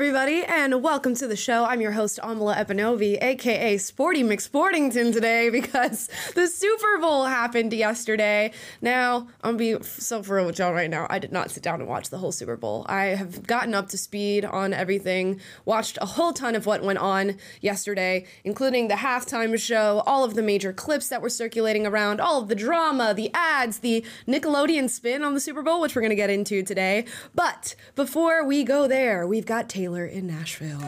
[0.00, 1.66] Everybody, and welcome to the show.
[1.66, 8.50] I'm your host, Amala Ekpunobi, aka Sporty McSportington, today because the Super Bowl happened yesterday.
[8.80, 11.06] Now, I'm gonna be so for real with y'all right now.
[11.10, 12.86] I did not sit down and watch the whole Super Bowl.
[12.88, 16.98] I have gotten up to speed on everything, watched a whole ton of what went
[16.98, 22.22] on yesterday, including the halftime show, all of the major clips that were circulating around,
[22.22, 26.00] all of the drama, the ads, the Nickelodeon spin on the Super Bowl, which we're
[26.00, 27.04] gonna get into today.
[27.34, 30.78] But before we go there, we've got Taylor in Nashville.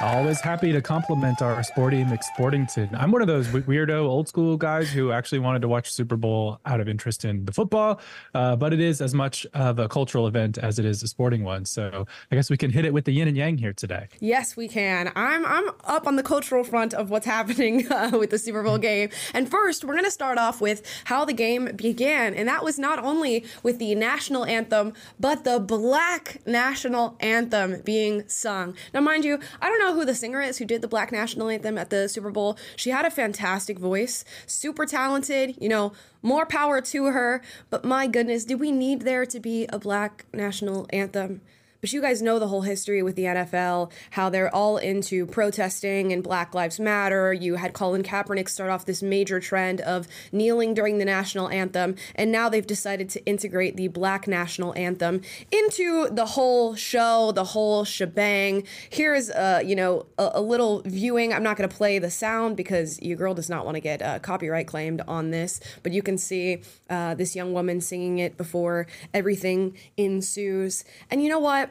[0.00, 2.88] Always happy to compliment our sporty McSportington.
[2.96, 6.60] I'm one of those weirdo old school guys who actually wanted to watch Super Bowl
[6.64, 8.00] out of interest in the football,
[8.32, 11.42] uh, but it is as much of a cultural event as it is a sporting
[11.42, 11.64] one.
[11.64, 14.06] So I guess we can hit it with the yin and yang here today.
[14.20, 15.10] Yes, we can.
[15.16, 18.78] I'm I'm up on the cultural front of what's happening uh, with the Super Bowl
[18.78, 19.08] game.
[19.34, 22.78] And first, we're going to start off with how the game began, and that was
[22.78, 28.76] not only with the national anthem, but the Black national anthem being sung.
[28.94, 31.48] Now, mind you, I don't know who the singer is who did the Black national
[31.48, 32.58] anthem at the Super Bowl.
[32.76, 37.42] She had a fantastic voice, super talented, you know, more power to her.
[37.70, 41.40] But my goodness, do we need there to be a Black national anthem?
[41.80, 46.12] But you guys know the whole history with the NFL, how they're all into protesting
[46.12, 47.32] and Black Lives Matter.
[47.32, 51.94] You had Colin Kaepernick start off this major trend of kneeling during the national anthem,
[52.16, 55.20] and now they've decided to integrate the Black national anthem
[55.52, 58.66] into the whole show, the whole shebang.
[58.90, 61.32] Here's, uh, you know, a, a little viewing.
[61.32, 64.02] I'm not going to play the sound because your girl does not want to get
[64.02, 68.36] uh, copyright claimed on this, but you can see uh, this young woman singing it
[68.36, 70.82] before everything ensues.
[71.08, 71.67] And you know what?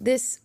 [0.00, 0.40] This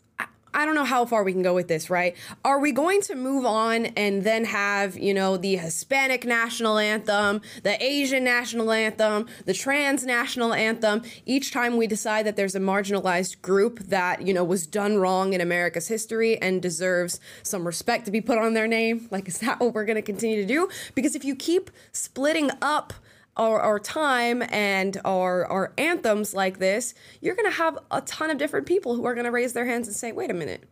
[0.56, 2.16] I don't know how far we can go with this, right?
[2.46, 7.42] Are we going to move on and then have, you know, the Hispanic national anthem,
[7.64, 12.60] the Asian national anthem, the trans national anthem, each time we decide that there's a
[12.60, 18.06] marginalized group that, you know, was done wrong in America's history and deserves some respect
[18.06, 19.08] to be put on their name?
[19.10, 20.70] Like, is that what we're going to continue to do?
[20.94, 22.94] Because if you keep splitting up
[23.36, 28.38] our, our time and our our anthems like this, you're gonna have a ton of
[28.38, 30.64] different people who are gonna raise their hands and say, wait a minute,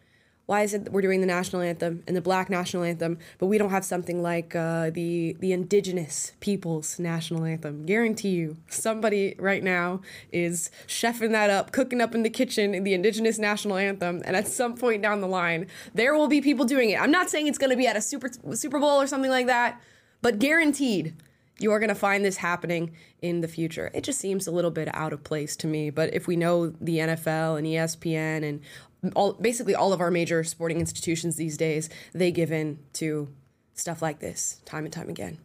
[0.46, 3.58] why is it we're doing the national anthem and the black national anthem, but we
[3.58, 7.86] don't have something like uh, the the indigenous people's national anthem?
[7.86, 10.02] Guarantee you, somebody right now
[10.32, 14.36] is chefing that up, cooking up in the kitchen in the indigenous national anthem, and
[14.36, 17.02] at some point down the line, there will be people doing it.
[17.02, 19.82] I'm not saying it's gonna be at a super Super Bowl or something like that,
[20.22, 21.16] but guaranteed
[21.62, 22.92] you are going to find this happening
[23.22, 23.92] in the future.
[23.94, 25.90] It just seems a little bit out of place to me.
[25.90, 28.62] But if we know the NFL and ESPN and
[29.16, 33.30] all, basically all of our major sporting institutions these days, they give in to
[33.74, 35.40] stuff like this time and time again.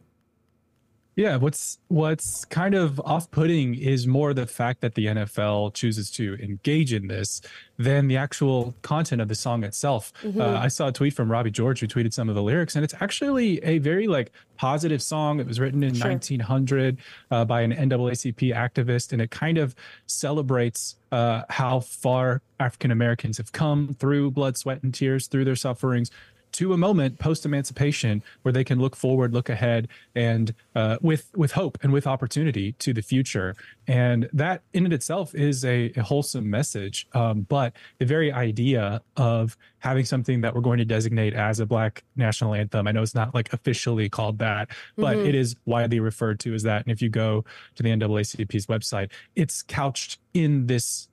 [1.17, 6.35] Yeah, what's what's kind of off-putting is more the fact that the NFL chooses to
[6.43, 7.41] engage in this
[7.79, 10.13] than the actual content of the song itself.
[10.23, 10.39] Mm-hmm.
[10.39, 12.85] Uh, I saw a tweet from Robbie George who tweeted some of the lyrics, and
[12.85, 15.41] it's actually a very like positive song.
[15.41, 16.11] It was written in sure.
[16.11, 16.99] 1900
[17.31, 23.39] uh, by an NAACP activist, and it kind of celebrates uh, how far African Americans
[23.39, 26.11] have come through blood, sweat, and tears, through their sufferings,
[26.57, 31.31] to a moment post emancipation where they can look forward, look ahead, and uh, with
[31.37, 33.55] with hope and with opportunity to the future.
[33.87, 37.07] And that in and itself is a, a wholesome message.
[37.13, 41.67] Um, but the very idea of having something that we're going to designate as a
[41.67, 45.27] Black national anthem, I know it's not like officially called that, but mm-hmm.
[45.27, 46.85] it is widely referred to as that.
[46.87, 47.45] And if you go
[47.75, 51.09] to the NAACP's website, it's couched in this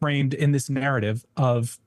[0.00, 1.78] framed in this narrative of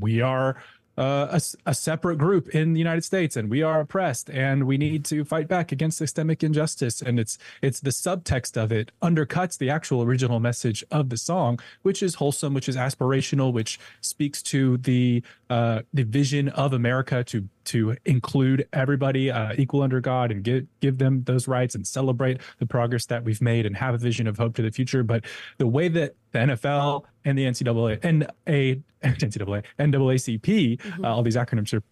[0.00, 0.56] we are
[0.96, 4.78] uh, a, a, separate group in the United States, and we are oppressed, and we
[4.78, 7.02] need to fight back against systemic injustice.
[7.02, 11.60] And it's it's the subtext of it undercuts the actual original message of the song,
[11.82, 17.22] which is wholesome, which is aspirational, which speaks to the uh, the vision of America
[17.24, 21.86] to to include everybody uh, equal under God and give give them those rights and
[21.86, 25.02] celebrate the progress that we've made and have a vision of hope to the future.
[25.02, 25.24] But
[25.58, 31.04] the way that the NFL and the NCAA and a NCAA NAACP, mm-hmm.
[31.04, 31.82] uh, all these acronyms are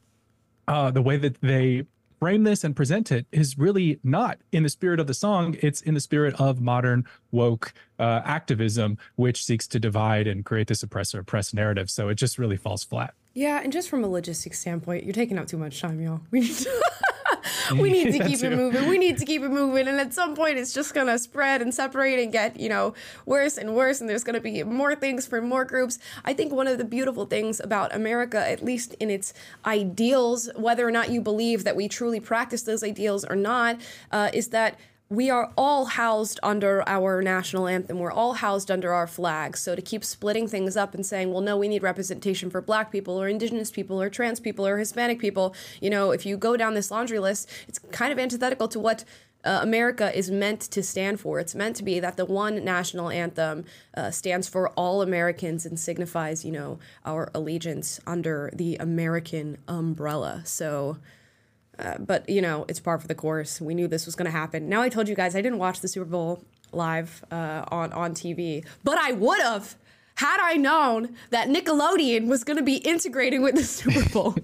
[0.67, 1.85] uh, the way that they
[2.21, 5.57] frame this and present it is really not in the spirit of the song.
[5.61, 10.69] It's in the spirit of modern woke uh, activism, which seeks to divide and create
[10.69, 11.91] this oppressor oppressed narrative.
[11.91, 13.13] So it just really falls flat.
[13.35, 16.21] Yeah, and just from a logistics standpoint, you're taking up too much time, y'all.
[16.31, 16.83] We need to,
[17.73, 18.89] we need to keep it moving.
[18.89, 21.75] We need to keep it moving, and at some point, it's just gonna spread and
[21.75, 22.95] separate and get you know
[23.27, 25.99] worse and worse, and there's gonna be more things for more groups.
[26.25, 29.33] I think one of the beautiful things about America, at least in its
[29.65, 33.81] ideals, whether or not you believe that we truly practice those ideals or not,
[34.13, 34.79] uh, is that
[35.15, 37.99] we are all housed under our national anthem.
[37.99, 39.57] We're all housed under our flag.
[39.57, 42.91] So to keep splitting things up and saying, well, no, we need representation for black
[42.91, 46.57] people or indigenous people or trans people or Hispanic people, you know, if you go
[46.57, 49.05] down this laundry list, it's kind of antithetical to what
[49.45, 51.39] uh, America is meant to stand for.
[51.39, 53.65] It's meant to be that the one national anthem
[53.97, 60.43] uh, stands for all Americans and signifies, you know, our allegiance under the American umbrella.
[60.45, 60.99] So,
[61.79, 63.61] uh, but you know, it's par for the course.
[63.61, 64.69] We knew this was going to happen.
[64.69, 68.15] Now I told you guys I didn't watch the Super Bowl live uh, on on
[68.15, 69.77] TV, but I would have
[70.17, 74.35] had I known that Nickelodeon was going to be integrating with the Super Bowl.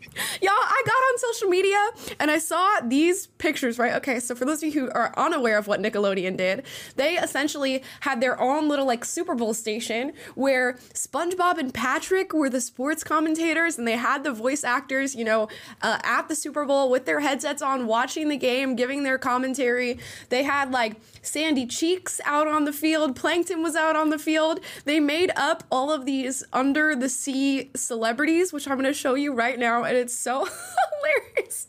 [0.42, 3.94] Y'all, I got on social media and I saw these pictures, right?
[3.94, 6.64] Okay, so for those of you who are unaware of what Nickelodeon did,
[6.96, 12.50] they essentially had their own little like Super Bowl station where SpongeBob and Patrick were
[12.50, 15.48] the sports commentators and they had the voice actors, you know,
[15.82, 19.98] uh, at the Super Bowl with their headsets on, watching the game, giving their commentary.
[20.30, 24.60] They had like Sandy Cheeks out on the field, Plankton was out on the field.
[24.84, 29.14] They made up all of these under the sea celebrities, which I'm going to show
[29.14, 30.46] you right now, and it's so
[31.02, 31.68] hilarious.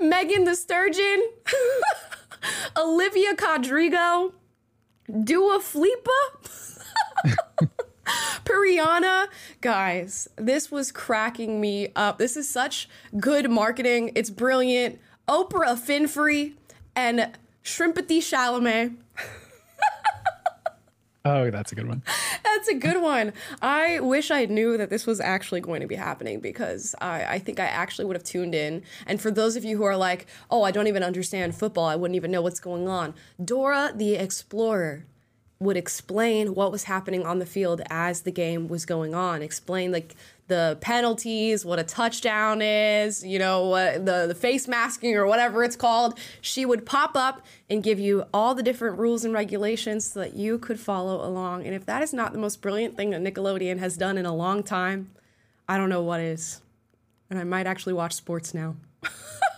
[0.00, 1.24] Megan the Sturgeon,
[2.76, 4.34] Olivia Rodrigo,
[5.24, 6.48] Dua Flipa.
[8.44, 9.28] Pariana,
[9.60, 12.18] guys, this was cracking me up.
[12.18, 12.88] This is such
[13.18, 14.10] good marketing.
[14.14, 14.98] It's brilliant.
[15.28, 16.54] Oprah Winfrey
[16.96, 17.30] and
[17.64, 18.96] Shrimpathy Chalamet.
[21.24, 22.02] Oh, that's a good one.
[22.42, 23.32] that's a good one.
[23.60, 27.38] I wish I knew that this was actually going to be happening because I, I
[27.38, 28.82] think I actually would have tuned in.
[29.06, 31.94] And for those of you who are like, oh, I don't even understand football, I
[31.94, 35.04] wouldn't even know what's going on, Dora the Explorer
[35.62, 39.92] would explain what was happening on the field as the game was going on, explain
[39.92, 40.14] like
[40.48, 45.62] the penalties, what a touchdown is, you know, what the, the face masking or whatever
[45.62, 46.18] it's called.
[46.40, 50.34] She would pop up and give you all the different rules and regulations so that
[50.34, 51.64] you could follow along.
[51.64, 54.34] And if that is not the most brilliant thing that Nickelodeon has done in a
[54.34, 55.10] long time,
[55.68, 56.60] I don't know what is.
[57.30, 58.76] And I might actually watch sports now.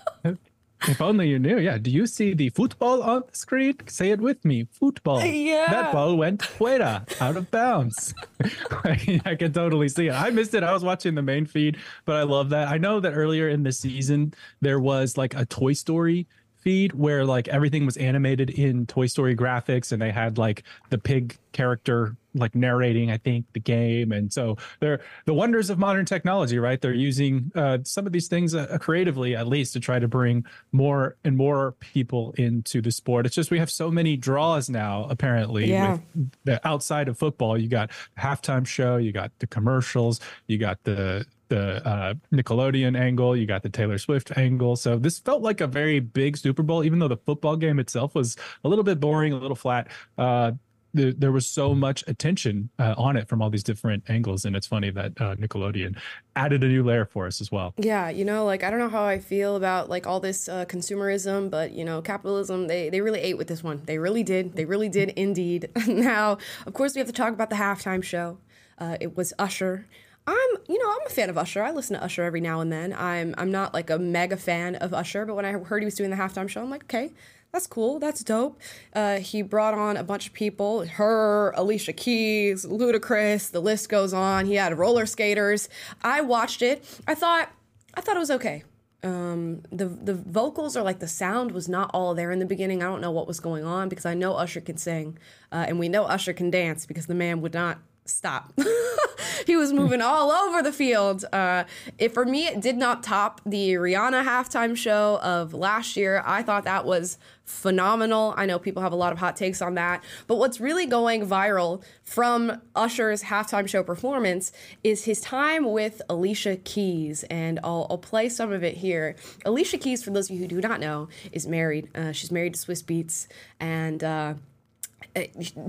[0.89, 1.59] If only you knew.
[1.59, 1.79] Yeah.
[1.79, 3.77] Do you see the football on the screen?
[3.87, 4.67] Say it with me.
[4.71, 5.25] Football.
[5.25, 5.71] Yeah.
[5.71, 8.15] That ball went fuera, out of bounds.
[8.85, 10.13] I can totally see it.
[10.13, 10.63] I missed it.
[10.63, 12.69] I was watching the main feed, but I love that.
[12.69, 16.27] I know that earlier in the season there was like a Toy Story
[16.65, 20.99] feed where like everything was animated in Toy Story graphics and they had like the
[20.99, 26.05] pig character like narrating I think the game and so they're the wonders of modern
[26.05, 29.99] technology right they're using uh, some of these things uh, creatively at least to try
[29.99, 34.17] to bring more and more people into the sport it's just we have so many
[34.17, 35.99] draws now apparently yeah.
[36.15, 40.79] with the outside of football you got halftime show you got the commercials you got
[40.85, 44.77] the the uh, Nickelodeon angle, you got the Taylor Swift angle.
[44.77, 48.15] So this felt like a very big Super Bowl, even though the football game itself
[48.15, 49.89] was a little bit boring, a little flat.
[50.17, 50.53] Uh,
[50.95, 54.55] the, there was so much attention uh, on it from all these different angles, and
[54.57, 55.99] it's funny that uh, Nickelodeon
[56.37, 57.75] added a new layer for us as well.
[57.77, 60.65] Yeah, you know, like I don't know how I feel about like all this uh,
[60.67, 63.83] consumerism, but you know, capitalism they they really ate with this one.
[63.85, 64.55] They really did.
[64.55, 65.69] They really did indeed.
[65.87, 68.39] now, of course, we have to talk about the halftime show.
[68.79, 69.87] Uh, it was Usher.
[70.27, 71.63] I'm, you know, I'm a fan of Usher.
[71.63, 72.95] I listen to Usher every now and then.
[72.95, 75.97] I'm, I'm not like a mega fan of Usher, but when I heard he was
[75.97, 77.13] doing the halftime show, I'm like, okay,
[77.55, 78.01] that's cool.
[78.01, 78.61] That's dope.
[78.93, 80.85] Uh, he brought on a bunch of people.
[80.85, 83.53] Her, Alicia Keys, Ludacris.
[83.53, 84.47] The list goes on.
[84.47, 85.69] He had roller skaters.
[86.03, 86.85] I watched it.
[87.07, 87.51] I thought,
[87.95, 88.65] I thought it was okay.
[89.05, 92.83] Um, the the vocals are like the sound was not all there in the beginning.
[92.83, 95.19] I don't know what was going on because I know Usher can sing,
[95.53, 98.53] uh, and we know Usher can dance because the man would not stop.
[99.47, 101.25] he was moving all over the field.
[101.33, 101.65] Uh,
[101.99, 106.23] it, for me, it did not top the Rihanna halftime show of last year.
[106.25, 108.35] I thought that was phenomenal.
[108.37, 110.03] I know people have a lot of hot takes on that.
[110.27, 116.57] But what's really going viral from Usher's halftime show performance is his time with Alicia
[116.57, 117.25] Keys.
[117.25, 119.17] And I'll, I'll play some of it here.
[119.45, 121.89] Alicia Keys, for those of you who do not know, is married.
[121.95, 123.27] Uh, she's married to Swizz Beatz.
[123.61, 124.03] And.
[124.03, 124.35] Uh,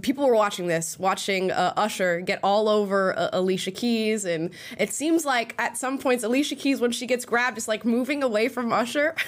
[0.01, 4.91] people were watching this, watching uh, Usher get all over uh, Alicia Keys, and it
[4.91, 8.47] seems like at some points Alicia Keys, when she gets grabbed, is like moving away
[8.47, 9.15] from Usher.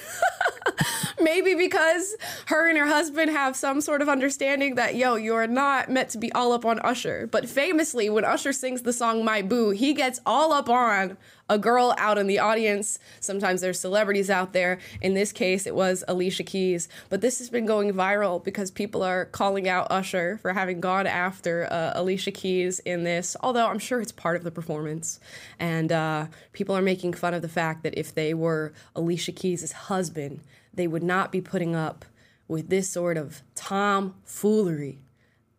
[1.22, 2.16] Maybe because
[2.48, 6.18] her and her husband have some sort of understanding that yo, you're not meant to
[6.18, 7.28] be all up on Usher.
[7.32, 11.18] But famously, when Usher sings the song "My Boo," he gets all up on
[11.50, 13.00] a girl out in the audience.
[13.20, 14.80] Sometimes there's celebrities out there.
[15.02, 16.90] In this case, it was Alicia Keys.
[17.10, 21.08] But this has been going viral because people are calling out Usher for having gone
[21.08, 25.20] after uh, Alicia Keys in this, although I'm sure it's part of the performance.
[25.60, 29.72] And uh, people are making fun of the fact that if they were Alicia Keys'
[29.72, 30.42] husband,
[30.74, 32.06] they would not be putting up
[32.48, 35.00] with this sort of tomfoolery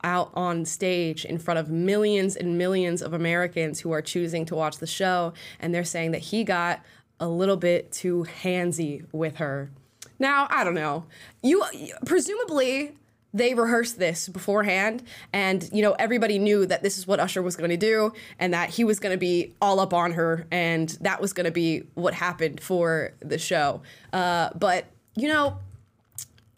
[0.05, 4.55] out on stage in front of millions and millions of Americans who are choosing to
[4.55, 5.33] watch the show.
[5.59, 6.81] And they're saying that he got
[7.21, 9.71] a little bit too handsy with her.
[10.19, 11.05] Now, I don't know.
[11.43, 11.65] You
[12.05, 12.95] presumably
[13.35, 15.03] they rehearsed this beforehand
[15.33, 18.55] and you know everybody knew that this is what usher was going to do and
[18.55, 21.53] that he was going to be all up on her and that was going to
[21.53, 23.83] be what happened for the show
[24.15, 25.59] uh, but you know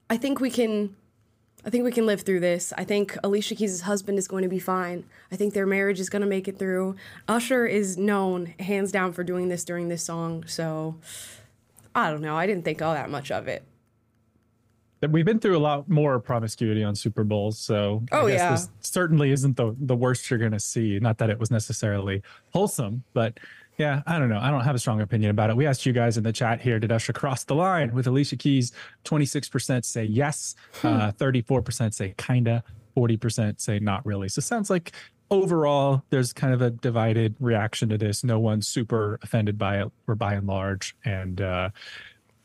[0.08, 0.94] i think we can
[1.64, 2.72] I think we can live through this.
[2.78, 5.04] I think Alicia Keys' husband is going to be fine.
[5.30, 6.96] I think their marriage is going to make it through.
[7.28, 10.44] Usher is known, hands down, for doing this during this song.
[10.46, 10.96] So
[11.94, 12.36] I don't know.
[12.36, 13.64] I didn't think all that much of it.
[15.08, 19.30] We've been through a lot more promiscuity on Super Bowls, so oh yeah, this certainly
[19.32, 20.98] isn't the the worst you're going to see.
[20.98, 23.40] Not that it was necessarily wholesome, but
[23.80, 24.38] yeah, I don't know.
[24.38, 25.56] I don't have a strong opinion about it.
[25.56, 28.36] We asked you guys in the chat here, did Usher cross the line with Alicia
[28.36, 28.72] Keys?
[29.06, 30.88] 26% say yes, hmm.
[30.88, 32.62] uh, 34% say kinda,
[32.94, 34.28] 40% say not really.
[34.28, 34.92] So sounds like
[35.30, 38.22] overall there's kind of a divided reaction to this.
[38.22, 40.94] No one's super offended by it or by and large.
[41.06, 41.70] And uh,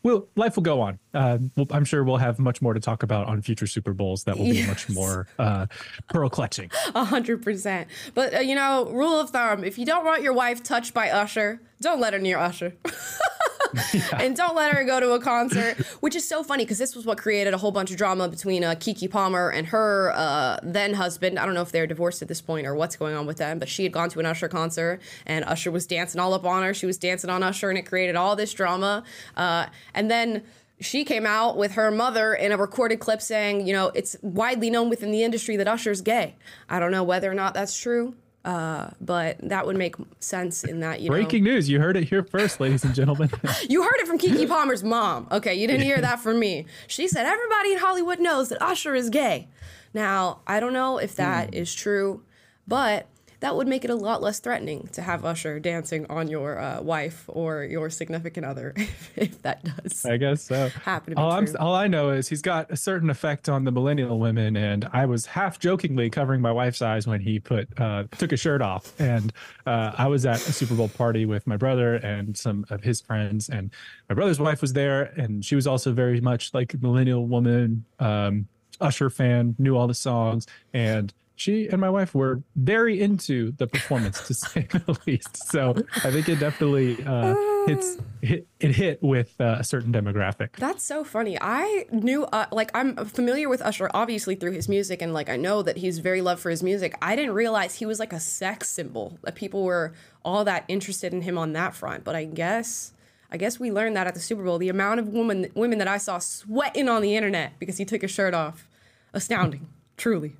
[0.05, 0.99] well, life will go on.
[1.15, 1.39] Uh,
[1.71, 4.25] I'm sure we'll have much more to talk about on future Super Bowls.
[4.25, 4.67] That will be yes.
[4.67, 5.65] much more uh,
[6.09, 6.69] pearl clutching.
[6.93, 7.87] A hundred percent.
[8.13, 11.09] But uh, you know, rule of thumb: if you don't want your wife touched by
[11.09, 12.73] Usher, don't let her near Usher.
[13.93, 14.01] yeah.
[14.19, 17.05] and don't let her go to a concert, which is so funny because this was
[17.05, 20.93] what created a whole bunch of drama between uh, Keke Palmer and her uh, then
[20.93, 21.39] husband.
[21.39, 23.59] I don't know if they're divorced at this point or what's going on with them,
[23.59, 26.63] but she had gone to an Usher concert and Usher was dancing all up on
[26.63, 26.73] her.
[26.73, 29.03] She was dancing on Usher, and it created all this drama.
[29.35, 30.43] Uh, and then
[30.79, 34.69] she came out with her mother in a recorded clip saying, you know, it's widely
[34.69, 36.35] known within the industry that Usher's gay.
[36.69, 38.15] I don't know whether or not that's true.
[38.43, 41.15] Uh, but that would make sense in that you know.
[41.15, 41.67] breaking know, news.
[41.67, 43.31] You heard it here first, ladies and gentlemen.
[43.67, 45.27] you heard it from Keke Palmer's mom.
[45.31, 46.67] Okay, you didn't hear that from me.
[46.85, 49.47] She said everybody in Hollywood knows that Usher is gay.
[49.95, 51.55] Now I don't know if that mm.
[51.55, 52.21] is true,
[52.67, 53.07] but
[53.45, 56.81] that would make it a lot less threatening to have Usher dancing on your uh,
[56.81, 58.73] wife or your significant other,
[59.15, 60.03] if, that does.
[60.03, 60.69] I guess so.
[60.83, 64.57] Happen all, all, i know is he's got a certain effect on the millennial women,
[64.57, 68.39] and I was half jokingly covering my wife's eyes when he put uh, took his
[68.39, 69.31] shirt off, and
[69.67, 72.99] uh, I was at a Super Bowl party with my brother and some of his
[72.99, 73.69] friends, and
[74.09, 77.85] my brother's wife was there, and she was also very much like a millennial woman.
[77.99, 78.47] Um,
[78.81, 83.67] Usher fan, knew all the songs, and she and my wife were very into the
[83.67, 85.49] performance to say the least.
[85.51, 87.35] So I think it definitely uh,
[87.67, 90.55] hits hit, it hit with uh, a certain demographic.
[90.55, 91.37] That's so funny.
[91.39, 95.35] I knew uh, like I'm familiar with Usher obviously through his music and like I
[95.35, 96.97] know that he's very loved for his music.
[97.01, 101.13] I didn't realize he was like a sex symbol that people were all that interested
[101.13, 102.03] in him on that front.
[102.05, 102.93] But I guess
[103.29, 104.57] I guess we learned that at the Super Bowl.
[104.57, 108.03] The amount of women women that I saw sweating on the internet because he took
[108.03, 108.69] his shirt off,
[109.13, 110.37] astounding, truly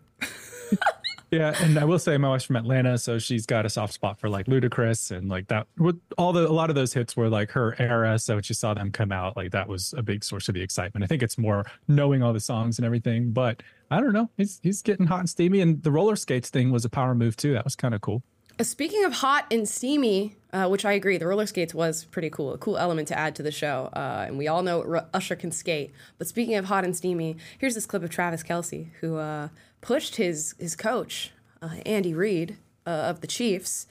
[1.32, 4.20] yeah, and I will say my wife's from Atlanta, so she's got a soft spot
[4.20, 5.68] for like Ludacris and like that.
[5.78, 8.54] With all the a lot of those hits were like her era, so when she
[8.54, 11.04] saw them come out, like that was a big source of the excitement.
[11.04, 14.30] I think it's more knowing all the songs and everything, but I don't know.
[14.38, 17.36] He's he's getting hot and steamy, and the roller skates thing was a power move
[17.36, 17.54] too.
[17.54, 18.24] That was kind of cool.
[18.58, 22.30] Uh, speaking of hot and steamy, uh, which I agree, the roller skates was pretty
[22.30, 23.90] cool, a cool element to add to the show.
[23.94, 25.92] Uh, and we all know Usher can skate.
[26.18, 29.50] But speaking of hot and steamy, here's this clip of Travis Kelce, who uh,
[29.86, 33.86] pushed his his coach uh, Andy Reid uh, of the Chiefs,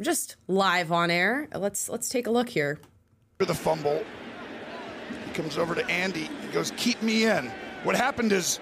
[0.00, 1.48] just live on air.
[1.54, 2.78] Let's let's take a look here.
[3.38, 4.04] The fumble
[5.26, 6.30] he comes over to Andy.
[6.46, 7.50] He goes, "Keep me in."
[7.82, 8.60] What happened is,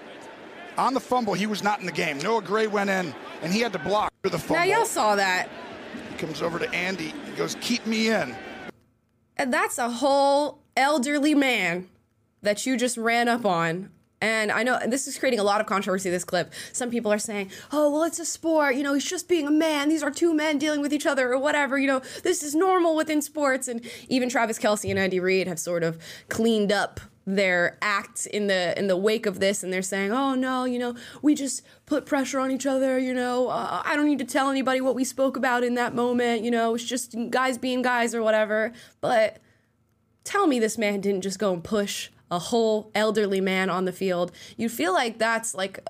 [0.77, 2.17] on the fumble, he was not in the game.
[2.17, 4.65] Noah Gray went in, and he had to block for the fumble.
[4.65, 5.49] Yeah, y'all saw that.
[6.09, 7.13] He comes over to Andy.
[7.25, 8.35] He goes, "Keep me in."
[9.37, 11.89] And that's a whole elderly man
[12.41, 15.67] that you just ran up on and I know this is creating a lot of
[15.67, 16.53] controversy, this clip.
[16.71, 18.75] Some people are saying, oh, well, it's a sport.
[18.75, 19.89] You know, he's just being a man.
[19.89, 21.77] These are two men dealing with each other or whatever.
[21.77, 23.67] You know, this is normal within sports.
[23.67, 28.47] And even Travis Kelce and Andy Reid have sort of cleaned up their act in
[28.47, 31.61] the in the wake of this and they're saying oh no you know we just
[31.85, 34.95] put pressure on each other you know uh, i don't need to tell anybody what
[34.95, 38.73] we spoke about in that moment you know it's just guys being guys or whatever
[39.01, 39.37] but
[40.23, 43.91] tell me this man didn't just go and push a whole elderly man on the
[43.91, 45.85] field you feel like that's like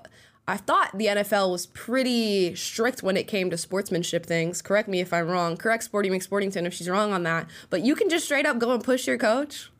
[0.46, 4.60] I thought the NFL was pretty strict when it came to sportsmanship things.
[4.60, 5.56] Correct me if I'm wrong.
[5.56, 7.46] Correct Sporty McSportington if she's wrong on that.
[7.70, 9.70] But you can just straight up go and push your coach.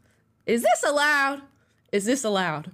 [0.46, 1.42] Is this allowed?
[1.90, 2.70] Is this allowed?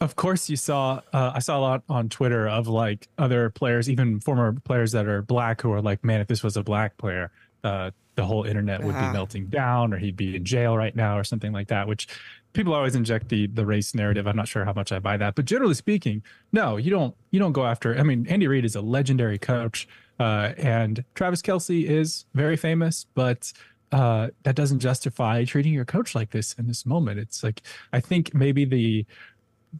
[0.00, 1.00] Of course, you saw.
[1.12, 5.06] Uh, I saw a lot on Twitter of like other players, even former players that
[5.06, 7.30] are black, who are like, "Man, if this was a black player,
[7.64, 11.18] uh, the whole internet would be melting down, or he'd be in jail right now,
[11.18, 12.08] or something like that." Which
[12.52, 14.26] people always inject the the race narrative.
[14.26, 17.14] I'm not sure how much I buy that, but generally speaking, no, you don't.
[17.30, 17.96] You don't go after.
[17.96, 19.88] I mean, Andy Reid is a legendary coach,
[20.18, 23.52] uh, and Travis Kelce is very famous, but
[23.92, 27.18] uh, that doesn't justify treating your coach like this in this moment.
[27.18, 29.06] It's like I think maybe the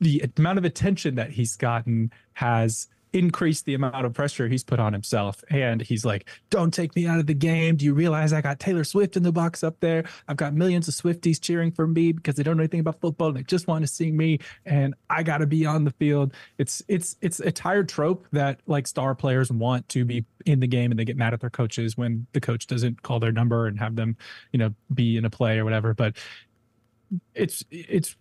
[0.01, 4.79] the amount of attention that he's gotten has increased the amount of pressure he's put
[4.79, 5.43] on himself.
[5.51, 7.77] And he's like, Don't take me out of the game.
[7.77, 10.05] Do you realize I got Taylor Swift in the box up there?
[10.29, 13.29] I've got millions of Swifties cheering for me because they don't know anything about football
[13.29, 14.39] and they just want to see me.
[14.65, 16.35] And I gotta be on the field.
[16.59, 20.67] It's it's it's a tired trope that like star players want to be in the
[20.67, 23.67] game and they get mad at their coaches when the coach doesn't call their number
[23.67, 24.17] and have them,
[24.53, 25.95] you know, be in a play or whatever.
[25.95, 26.17] But
[27.35, 28.17] it's it's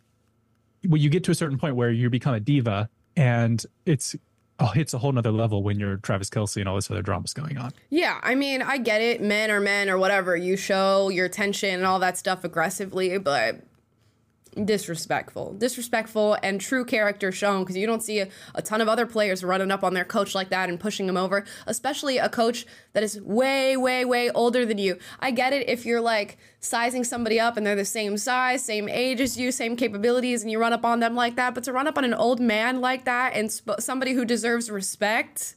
[0.87, 4.15] when you get to a certain point where you become a diva and it's
[4.59, 7.33] oh, it's a whole nother level when you're Travis Kelce and all this other drama's
[7.33, 7.71] going on.
[7.89, 9.21] Yeah, I mean, I get it.
[9.21, 10.35] Men are men or whatever.
[10.35, 13.61] You show your tension and all that stuff aggressively, but
[14.65, 19.05] disrespectful disrespectful and true character shown because you don't see a, a, ton of other
[19.05, 22.65] players running up on their coach like that and pushing them over especially a coach
[22.93, 27.03] that is way way way older than you i get it if you're like sizing
[27.03, 30.59] somebody up and they're the same size same age as you same capabilities and you
[30.59, 33.05] run up on them like that but to run up on an old man like
[33.05, 35.55] that and sp- somebody who deserves respect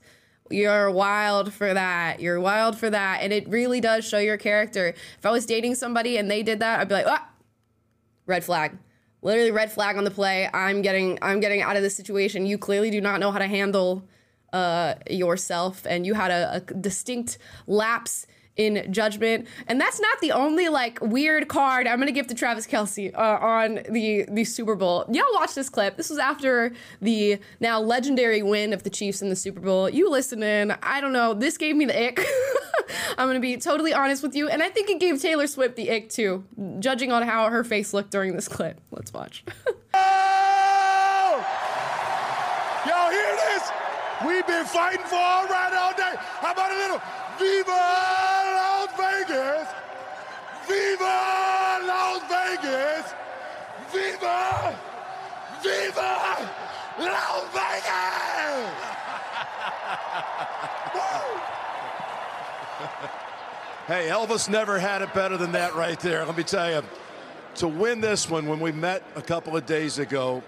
[0.53, 2.21] you're wild for that.
[2.21, 3.23] You're wild for that.
[3.23, 4.89] And it really does show your character.
[5.19, 7.27] If I was dating somebody and they did that, I'd be like, ah,
[8.33, 8.79] red flag.
[9.21, 10.49] Literally red flag on the play.
[10.53, 12.47] I'm getting i'm getting out of this situation.
[12.47, 14.03] You clearly do not know how to handle
[14.53, 19.47] uh, yourself and you had a, a distinct lapse in judgment.
[19.67, 23.39] And that's not the only like weird card I'm gonna give to Travis Kelce uh,
[23.41, 25.07] on the the Super Bowl.
[25.11, 25.97] Y'all watch this clip.
[25.97, 29.89] This was after the now legendary win of the Chiefs in the Super Bowl.
[29.89, 30.73] You listening?
[30.83, 31.35] I don't know.
[31.35, 32.21] This gave me the ick.
[33.19, 35.91] I'm gonna be totally honest with you, and I think it gave Taylor Swift the
[35.91, 36.45] ick too,
[36.79, 38.81] judging on how her face looked during this clip.
[38.91, 39.45] Let's watch.
[39.95, 41.47] oh!
[42.87, 43.71] Y'all hear this?
[44.27, 46.15] We've been fighting for all right all day.
[46.17, 47.01] How about a little
[47.43, 47.73] Viva!
[48.55, 49.67] Las Vegas!
[50.69, 53.15] Viva Las Vegas!
[53.93, 54.79] Viva!
[55.61, 56.11] Viva
[57.01, 58.71] Las Vegas!
[63.89, 66.25] hey, Elvis never had it better than that right there.
[66.25, 66.85] Let me tell you.
[67.57, 70.45] To win this one, when we met a couple of days ago,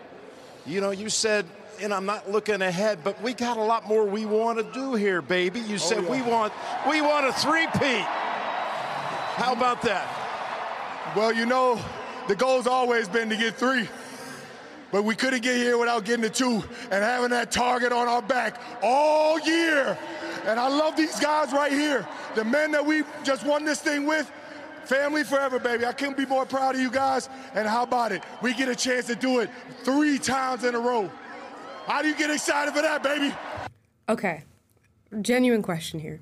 [0.64, 1.44] you know, you said
[1.80, 4.94] and I'm not looking ahead, but we got a lot more we want to do
[4.94, 5.60] here, baby.
[5.60, 6.10] You oh, said oh, yeah.
[6.10, 6.52] we want
[6.88, 8.04] we want a three-peat.
[9.37, 11.14] How about that?
[11.16, 11.80] Well, you know,
[12.28, 13.88] the goal's always been to get three.
[14.92, 18.22] But we couldn't get here without getting the two and having that target on our
[18.22, 19.98] back all year.
[20.46, 22.06] And I love these guys right here.
[22.37, 24.30] The men that we just won this thing with,
[24.84, 25.84] family forever, baby.
[25.84, 27.28] I couldn't be more proud of you guys.
[27.54, 28.22] And how about it?
[28.40, 29.50] We get a chance to do it
[29.82, 31.10] three times in a row.
[31.87, 33.35] How do you get excited for that, baby?
[34.09, 34.44] Okay.
[35.20, 36.20] Genuine question here.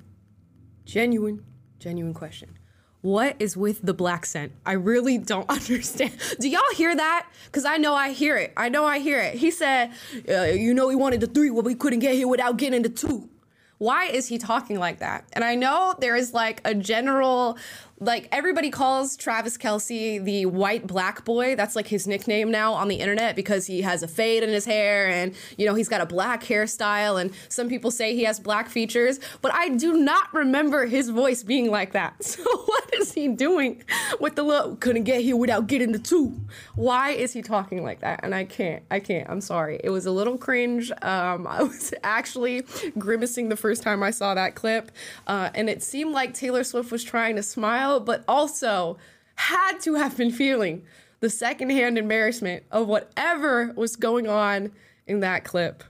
[0.85, 1.43] Genuine,
[1.79, 2.57] genuine question.
[3.01, 4.51] What is with the black scent?
[4.65, 6.11] I really don't understand.
[6.39, 7.27] Do y'all hear that?
[7.45, 8.53] Because I know I hear it.
[8.57, 9.35] I know I hear it.
[9.35, 9.91] He said,
[10.29, 12.89] uh, you know, we wanted the three, but we couldn't get here without getting the
[12.89, 13.29] two.
[13.77, 15.25] Why is he talking like that?
[15.33, 17.57] And I know there is like a general
[17.99, 21.55] like everybody calls Travis Kelce the white black boy.
[21.55, 24.65] That's like his nickname now on the internet because he has a fade in his
[24.65, 28.39] hair and you know he's got a black hairstyle and some people say he has
[28.39, 32.15] black features, but I do not remember his voice being like that.
[32.33, 33.83] So what is he doing
[34.19, 34.79] with the look?
[34.79, 36.41] Couldn't get here without getting the two.
[36.73, 38.21] Why is he talking like that?
[38.23, 38.83] And I can't.
[38.89, 39.29] I can't.
[39.29, 39.79] I'm sorry.
[39.83, 40.91] It was a little cringe.
[41.03, 42.63] Um, I was actually
[42.97, 44.91] grimacing the first time I saw that clip,
[45.27, 48.97] uh, and it seemed like Taylor Swift was trying to smile but also
[49.35, 50.83] had to have been feeling
[51.19, 54.71] the secondhand embarrassment of whatever was going on
[55.07, 55.83] in that clip.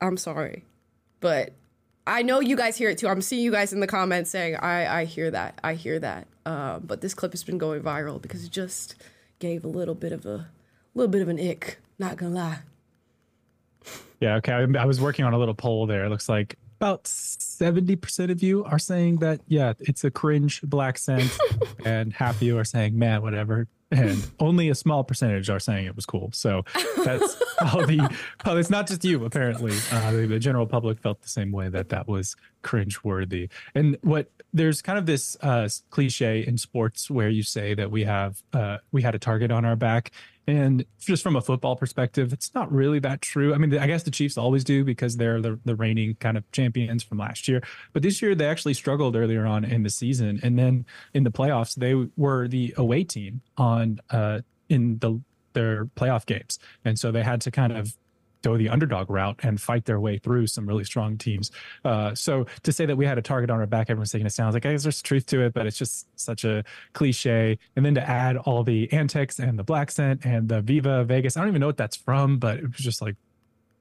[0.00, 0.64] I'm sorry,
[1.20, 1.52] but
[2.06, 3.08] I know you guys hear it too.
[3.08, 5.58] I'm seeing you guys in the comments saying, I, I hear that.
[5.62, 6.26] I hear that.
[6.46, 8.94] Uh, but this clip has been going viral because it just
[9.38, 10.48] gave a little bit of a
[10.94, 11.78] little bit of an ick.
[11.98, 12.58] Not gonna lie.
[14.20, 14.52] Yeah, okay.
[14.52, 16.04] I, I was working on a little poll there.
[16.04, 17.06] It looks like about
[17.60, 21.36] 70% of you are saying that, yeah, it's a cringe black scent,
[21.84, 23.68] and half of you are saying, man, whatever.
[23.92, 26.30] And only a small percentage are saying it was cool.
[26.32, 26.64] So
[27.04, 29.76] that's how the, oh, it's not just you, apparently.
[29.90, 33.48] Uh, the, the general public felt the same way that that was cringe worthy.
[33.74, 38.04] And what there's kind of this uh, cliche in sports where you say that we
[38.04, 40.10] have, uh, we had a target on our back
[40.50, 43.54] and just from a football perspective, it's not really that true.
[43.54, 46.50] I mean, I guess the Chiefs always do because they're the, the reigning kind of
[46.50, 47.62] champions from last year.
[47.92, 50.40] But this year, they actually struggled earlier on in the season.
[50.42, 55.20] And then in the playoffs, they were the away team on uh, in the
[55.52, 56.58] their playoff games.
[56.84, 57.96] And so they had to kind of
[58.42, 61.50] go the underdog route and fight their way through some really strong teams.
[61.84, 64.32] Uh, so to say that we had a target on our back, everyone's taking it
[64.32, 67.58] sounds like I guess there's truth to it, but it's just such a cliche.
[67.76, 71.36] And then to add all the antics and the black scent and the Viva Vegas,
[71.36, 73.16] I don't even know what that's from, but it was just like,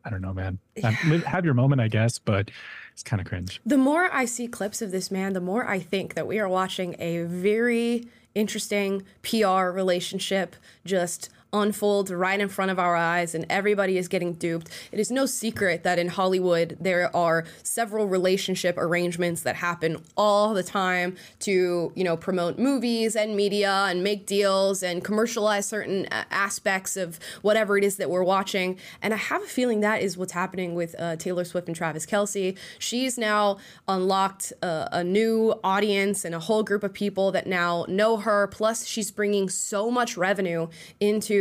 [0.05, 0.59] I don't know, man.
[0.81, 2.51] Have your moment, I guess, but
[2.93, 3.59] it's kind of cringe.
[3.65, 6.47] The more I see clips of this man, the more I think that we are
[6.47, 13.45] watching a very interesting PR relationship just unfold right in front of our eyes and
[13.49, 14.69] everybody is getting duped.
[14.91, 20.53] It is no secret that in Hollywood there are several relationship arrangements that happen all
[20.53, 26.07] the time to, you know, promote movies and media and make deals and commercialize certain
[26.11, 28.77] aspects of whatever it is that we're watching.
[29.01, 32.05] And I have a feeling that is what's happening with uh, Taylor Swift and Travis
[32.05, 32.57] Kelce.
[32.77, 33.57] She's now
[33.87, 38.47] unlocked uh, a new audience and a whole group of people that now know her.
[38.47, 40.67] Plus, she's bringing so much revenue
[40.99, 41.38] into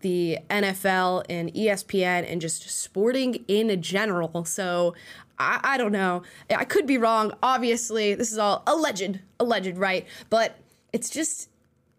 [0.00, 4.44] the NFL and ESPN and just sporting in general.
[4.44, 4.94] So
[5.38, 6.22] I, I don't know.
[6.54, 7.32] I could be wrong.
[7.42, 10.06] Obviously, this is all alleged, alleged, right?
[10.28, 10.58] But
[10.92, 11.48] it's just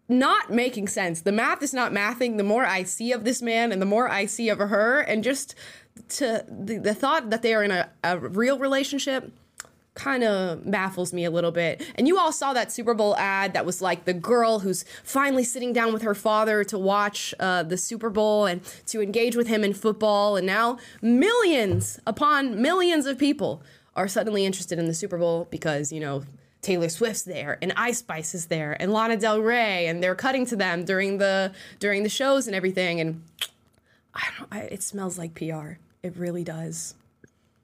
[0.08, 1.22] not making sense.
[1.22, 2.36] The math is not mathing.
[2.36, 5.24] The more I see of this man and the more I see of her, and
[5.24, 5.54] just
[6.08, 9.32] to the, the thought that they are in a, a real relationship
[9.94, 11.82] kind of baffles me a little bit.
[11.96, 15.44] And you all saw that Super Bowl ad that was like the girl who's finally
[15.44, 19.48] sitting down with her father to watch uh, the Super Bowl and to engage with
[19.48, 20.36] him in football.
[20.36, 23.62] And now millions upon millions of people
[23.94, 26.22] are suddenly interested in the Super Bowl because, you know,
[26.62, 30.46] Taylor Swift's there and Ice Spice is there and Lana Del Rey and they're cutting
[30.46, 33.20] to them during the during the shows and everything and
[34.14, 35.72] I don't I, it smells like PR.
[36.04, 36.94] It really does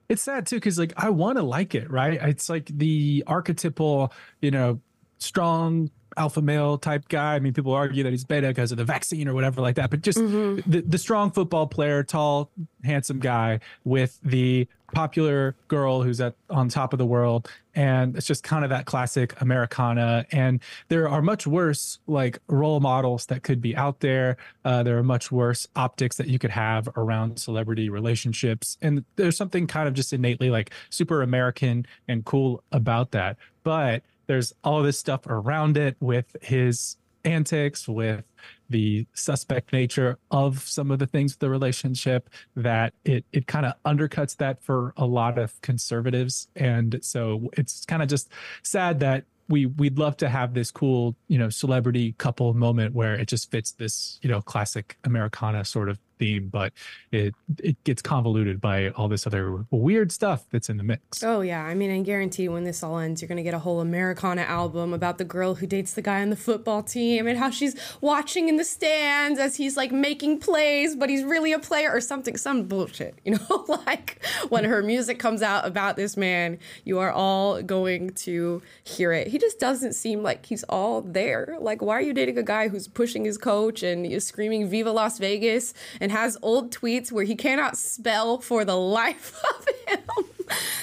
[0.08, 2.14] it's sad too because like I want to like it, right?
[2.22, 4.80] It's like the archetypal, you know,
[5.18, 7.36] strong alpha male type guy.
[7.36, 9.90] I mean, people argue that he's beta because of the vaccine or whatever like that,
[9.90, 10.68] but just mm-hmm.
[10.70, 12.50] the, the strong football player, tall,
[12.84, 17.50] handsome guy with the popular girl who's at on top of the world.
[17.74, 20.26] And it's just kind of that classic americana.
[20.32, 24.36] And there are much worse like role models that could be out there.
[24.64, 28.78] Uh, there are much worse optics that you could have around celebrity relationships.
[28.80, 33.36] And there's something kind of just innately like super american and cool about that.
[33.62, 38.24] But there's all this stuff around it with his antics with
[38.70, 43.72] the suspect nature of some of the things the relationship that it it kind of
[43.84, 46.48] undercuts that for a lot of conservatives.
[46.54, 48.30] And so it's kind of just
[48.62, 53.14] sad that we we'd love to have this cool you know celebrity couple moment where
[53.14, 56.72] it just fits this you know classic americana sort of theme, but
[57.12, 61.22] it it gets convoluted by all this other weird stuff that's in the mix.
[61.22, 63.80] Oh yeah, I mean, I guarantee when this all ends, you're gonna get a whole
[63.80, 67.50] Americana album about the girl who dates the guy on the football team and how
[67.50, 71.90] she's watching in the stands as he's like making plays, but he's really a player
[71.90, 73.14] or something, some bullshit.
[73.24, 78.10] You know, like when her music comes out about this man, you are all going
[78.10, 79.28] to hear it.
[79.28, 81.56] He just doesn't seem like he's all there.
[81.60, 84.90] Like, why are you dating a guy who's pushing his coach and is screaming "Viva
[84.90, 89.66] Las Vegas" and and has old tweets where he cannot spell for the life of
[89.86, 90.24] him.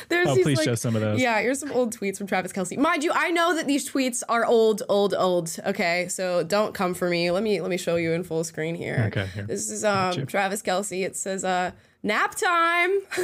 [0.08, 1.20] There's oh, please like, show some of those.
[1.20, 2.78] Yeah, here's some old tweets from Travis Kelce.
[2.78, 5.58] Mind you, I know that these tweets are old, old, old.
[5.66, 7.32] Okay, so don't come for me.
[7.32, 9.06] Let me let me show you in full screen here.
[9.08, 9.46] Okay, here.
[9.46, 11.04] This is um Travis Kelce.
[11.04, 11.72] It says uh
[12.06, 12.92] nap time.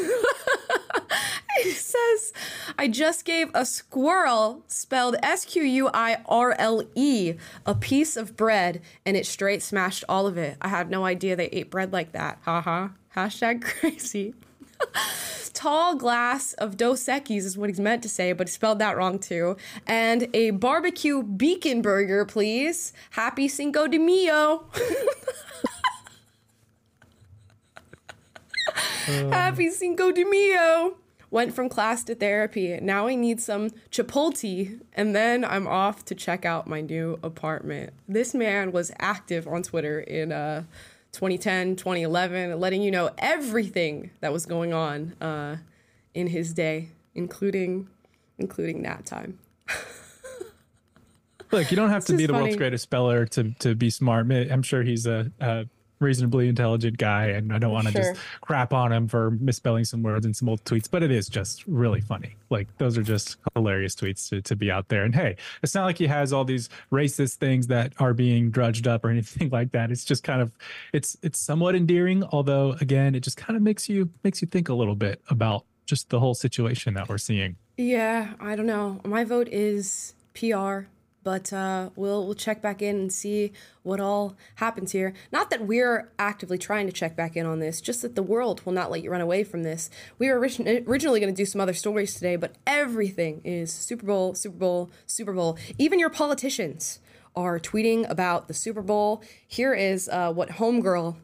[1.59, 2.33] it says,
[2.77, 8.17] I just gave a squirrel, spelled S Q U I R L E, a piece
[8.17, 10.57] of bread, and it straight smashed all of it.
[10.61, 12.39] I had no idea they ate bread like that.
[12.41, 12.89] Haha.
[13.15, 14.33] Hashtag crazy.
[15.53, 18.97] Tall glass of Dos Equis is what he's meant to say, but he spelled that
[18.97, 19.57] wrong too.
[19.85, 22.93] And a barbecue beacon burger, please.
[23.11, 24.65] Happy Cinco de Mayo.
[29.31, 30.97] Happy Cinco de Mayo.
[31.29, 32.77] Went from class to therapy.
[32.81, 37.93] Now I need some Chipotle, and then I'm off to check out my new apartment.
[38.07, 40.63] This man was active on Twitter in uh,
[41.13, 45.57] 2010, 2011, letting you know everything that was going on uh,
[46.13, 47.87] in his day, including
[48.37, 49.39] including that time.
[51.51, 52.43] Look, you don't have to be the funny.
[52.43, 54.31] world's greatest speller to to be smart.
[54.31, 55.65] I'm sure he's a, a
[56.01, 58.13] reasonably intelligent guy, and I don't want to sure.
[58.13, 60.89] just crap on him for misspelling some words in some old tweets.
[60.89, 62.35] But it is just really funny.
[62.49, 65.03] Like those are just hilarious tweets to, to be out there.
[65.03, 68.87] And hey, it's not like he has all these racist things that are being drudged
[68.87, 69.91] up or anything like that.
[69.91, 70.51] It's just kind of
[70.93, 74.69] it's it's somewhat endearing, although again, it just kind of makes you makes you think
[74.69, 77.55] a little bit about just the whole situation that we're seeing.
[77.77, 79.01] Yeah, I don't know.
[79.03, 80.83] My vote is PR
[81.23, 83.51] but uh, we'll we'll check back in and see
[83.83, 85.13] what all happens here.
[85.31, 88.61] Not that we're actively trying to check back in on this, just that the world
[88.65, 89.89] will not let you run away from this.
[90.17, 94.35] We were originally going to do some other stories today, but everything is Super Bowl,
[94.35, 95.57] Super Bowl, Super Bowl.
[95.77, 96.99] Even your politicians
[97.35, 99.23] are tweeting about the Super Bowl.
[99.47, 101.15] Here is uh, what homegirl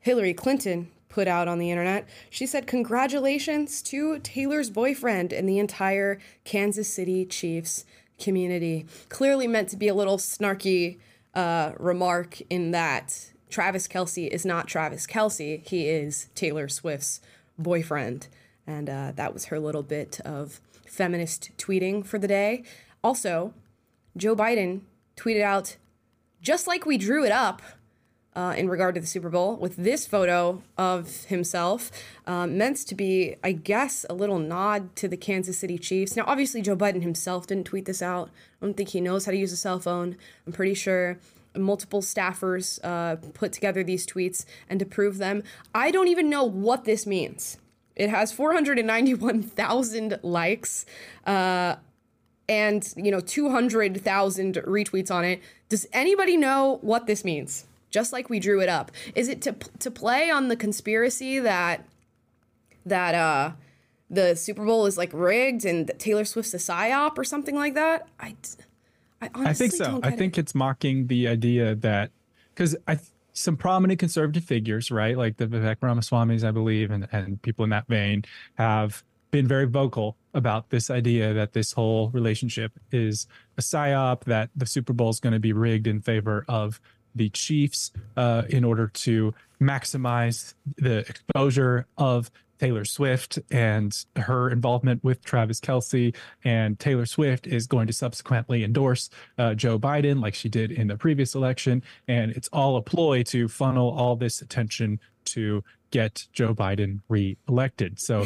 [0.00, 2.08] Hillary Clinton put out on the internet.
[2.30, 7.84] She said, Congratulations to Taylor's boyfriend and the entire Kansas City Chiefs
[8.18, 8.86] community.
[9.08, 10.98] Clearly meant to be a little snarky
[11.34, 15.66] uh, remark in that Travis Kelce is not Travis Kelce.
[15.66, 17.20] he is Taylor Swift's
[17.58, 18.28] boyfriend.
[18.66, 22.64] And uh, that was her little bit of feminist tweeting for the day.
[23.02, 23.54] Also,
[24.16, 24.82] Joe Biden
[25.16, 25.76] tweeted out,
[26.42, 27.62] just like we drew it up,
[28.38, 31.90] uh, in regard to the Super Bowl with this photo of himself,
[32.24, 36.14] um, meant to be, I guess, a little nod to the Kansas City Chiefs.
[36.14, 38.30] Now, obviously, Joe Biden himself didn't tweet this out.
[38.62, 40.16] I don't think he knows how to use a cell phone.
[40.46, 41.18] I'm pretty sure
[41.56, 45.42] multiple staffers uh, put together these tweets and to prove them.
[45.74, 47.58] I don't even know what this means.
[47.96, 50.86] It has 491,000 likes.
[51.26, 51.74] Uh,
[52.48, 55.42] and you know 200,000 retweets on it.
[55.68, 57.66] Does anybody know what this means?
[57.90, 58.90] Just like we drew it up.
[59.14, 61.84] Is it to to play on the conspiracy that
[62.86, 63.52] that uh
[64.10, 68.08] the Super Bowl is like rigged and Taylor Swift's a psyop or something like that?
[68.18, 68.34] I
[69.20, 70.00] I, honestly I think so.
[70.02, 70.42] I think it.
[70.42, 72.10] it's mocking the idea that
[72.54, 72.98] because I
[73.32, 77.70] some prominent conservative figures, right, like the Vivek Ramaswamy's, I believe, and and people in
[77.70, 78.24] that vein
[78.54, 83.26] have been very vocal about this idea that this whole relationship is
[83.58, 86.80] a psyop, that the Super Bowl is going to be rigged in favor of
[87.14, 95.02] the Chiefs uh, in order to maximize the exposure of Taylor Swift and her involvement
[95.04, 96.14] with Travis Kelce.
[96.44, 100.88] And Taylor Swift is going to subsequently endorse uh, Joe Biden like she did in
[100.88, 101.82] the previous election.
[102.08, 108.00] And it's all a ploy to funnel all this attention to get Joe Biden re-elected.
[108.00, 108.24] So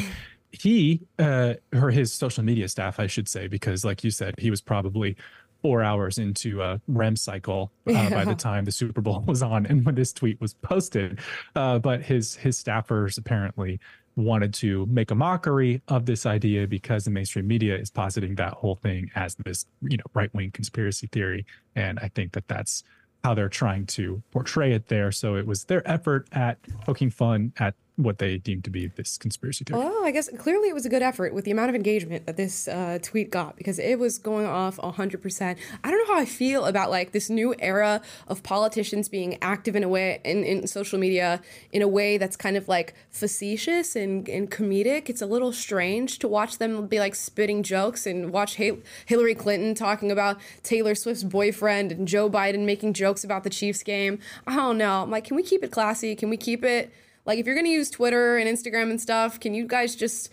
[0.51, 4.49] he, uh, or his social media staff, I should say, because like you said, he
[4.49, 5.15] was probably
[5.63, 8.09] four hours into a REM cycle uh, yeah.
[8.09, 11.19] by the time the Super Bowl was on and when this tweet was posted.
[11.55, 13.79] Uh, but his his staffers apparently
[14.15, 18.53] wanted to make a mockery of this idea because the mainstream media is positing that
[18.53, 21.45] whole thing as this you know right wing conspiracy theory,
[21.75, 22.83] and I think that that's
[23.23, 25.11] how they're trying to portray it there.
[25.11, 29.17] So it was their effort at poking fun at what they deemed to be this
[29.17, 29.79] conspiracy theory.
[29.79, 32.37] Well, I guess clearly it was a good effort with the amount of engagement that
[32.37, 35.57] this uh, tweet got because it was going off 100%.
[35.83, 39.75] I don't know how I feel about like this new era of politicians being active
[39.75, 41.39] in a way in, in social media
[41.71, 45.07] in a way that's kind of like facetious and, and comedic.
[45.07, 49.75] It's a little strange to watch them be like spitting jokes and watch Hillary Clinton
[49.75, 54.17] talking about Taylor Swift's boyfriend and Joe Biden making jokes about the Chiefs game.
[54.47, 55.03] I don't know.
[55.03, 56.15] I'm like, can we keep it classy?
[56.15, 56.91] Can we keep it
[57.25, 60.29] like, if you're going to use Twitter and Instagram and stuff, can you guys just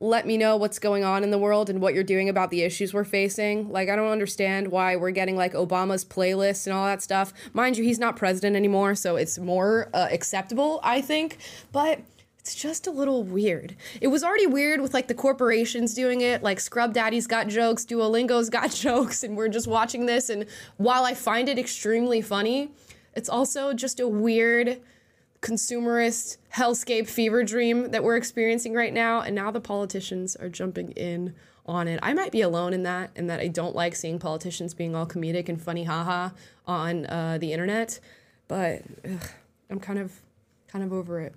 [0.00, 2.62] let me know what's going on in the world and what you're doing about the
[2.62, 3.70] issues we're facing?
[3.70, 7.32] Like, I don't understand why we're getting like Obama's playlist and all that stuff.
[7.52, 11.38] Mind you, he's not president anymore, so it's more uh, acceptable, I think.
[11.72, 12.00] But
[12.38, 13.76] it's just a little weird.
[14.00, 17.84] It was already weird with like the corporations doing it, like Scrub Daddy's got jokes,
[17.84, 20.30] Duolingo's got jokes, and we're just watching this.
[20.30, 20.46] And
[20.76, 22.70] while I find it extremely funny,
[23.14, 24.80] it's also just a weird
[25.40, 29.20] consumerist hellscape fever dream that we're experiencing right now.
[29.20, 31.34] And now the politicians are jumping in
[31.66, 32.00] on it.
[32.02, 35.06] I might be alone in that, and that I don't like seeing politicians being all
[35.06, 36.30] comedic and funny haha
[36.66, 38.00] on uh, the internet.
[38.48, 39.30] But ugh,
[39.68, 40.12] I'm kind of
[40.66, 41.34] kind of over it.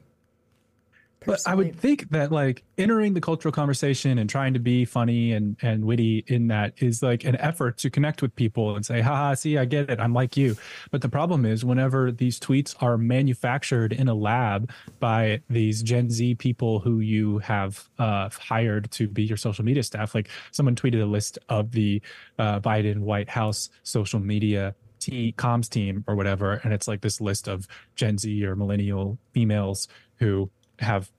[1.25, 5.34] But I would think that like entering the cultural conversation and trying to be funny
[5.34, 9.01] and and witty in that is like an effort to connect with people and say,
[9.01, 9.99] haha, see, I get it.
[9.99, 10.57] I'm like you.
[10.89, 16.10] But the problem is whenever these tweets are manufactured in a lab by these Gen
[16.10, 20.75] Z people who you have uh, hired to be your social media staff, like someone
[20.75, 22.01] tweeted a list of the
[22.39, 27.21] uh, Biden White House social media team, comms team or whatever, and it's like this
[27.21, 30.49] list of Gen Z or millennial females who
[30.82, 31.12] have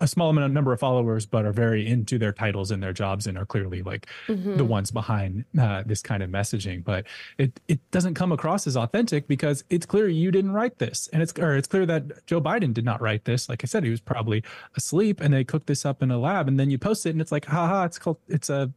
[0.00, 3.26] a small amount number of followers, but are very into their titles and their jobs
[3.26, 4.56] and are clearly like mm-hmm.
[4.56, 6.84] the ones behind uh, this kind of messaging.
[6.84, 7.06] But
[7.38, 11.22] it it doesn't come across as authentic because it's clear you didn't write this, and
[11.22, 13.48] it's or it's clear that Joe Biden did not write this.
[13.48, 14.42] Like I said, he was probably
[14.76, 17.20] asleep, and they cooked this up in a lab, and then you post it, and
[17.20, 18.70] it's like, haha, it's called it's a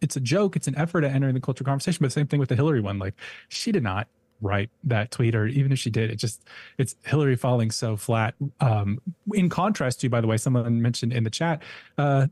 [0.00, 0.56] it's a joke.
[0.56, 1.98] It's an effort at entering the cultural conversation.
[2.00, 2.98] But the same thing with the Hillary one.
[2.98, 3.14] Like
[3.48, 4.08] she did not
[4.40, 6.42] write that tweet or even if she did it just
[6.78, 9.00] it's hillary falling so flat um
[9.32, 11.62] in contrast to by the way someone mentioned in the chat
[11.98, 12.26] uh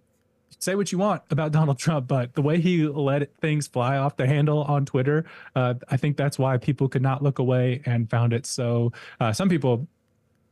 [0.58, 4.16] say what you want about Donald Trump, but the way he let things fly off
[4.16, 5.24] the handle on Twitter,
[5.56, 8.92] uh, I think that's why people could not look away and found it so.
[9.20, 9.88] Uh, some people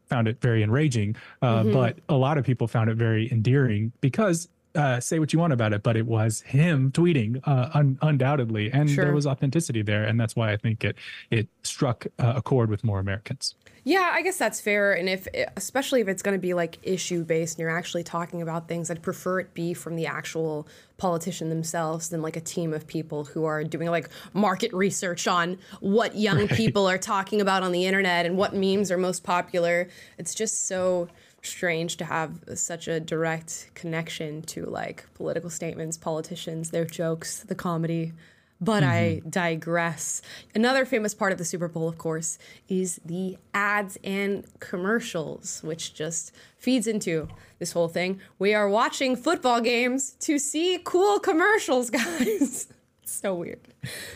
[0.08, 1.72] found it very enraging, uh, mm-hmm.
[1.72, 5.52] but a lot of people found it very endearing because uh, say what you want
[5.52, 9.04] about it, but it was him tweeting uh, un- undoubtedly, and sure.
[9.04, 10.96] there was authenticity there, and that's why I think it
[11.30, 13.54] it struck uh, a chord with more Americans.
[13.83, 17.24] Yeah, I guess that's fair, and if especially if it's going to be like issue
[17.24, 21.48] based, and you're actually talking about things, I'd prefer it be from the actual politician
[21.48, 26.14] themselves than like a team of people who are doing like market research on what
[26.14, 26.50] young right.
[26.50, 29.88] people are talking about on the internet and what memes are most popular.
[30.18, 31.09] It's just so
[31.42, 37.55] strange to have such a direct connection to like political statements, politicians, their jokes, the
[37.55, 38.12] comedy.
[38.61, 38.92] But mm-hmm.
[38.92, 40.20] I digress.
[40.55, 45.94] Another famous part of the Super Bowl, of course, is the ads and commercials, which
[45.94, 48.20] just feeds into this whole thing.
[48.38, 52.68] We are watching football games to see cool commercials, guys.
[53.03, 53.61] so weird.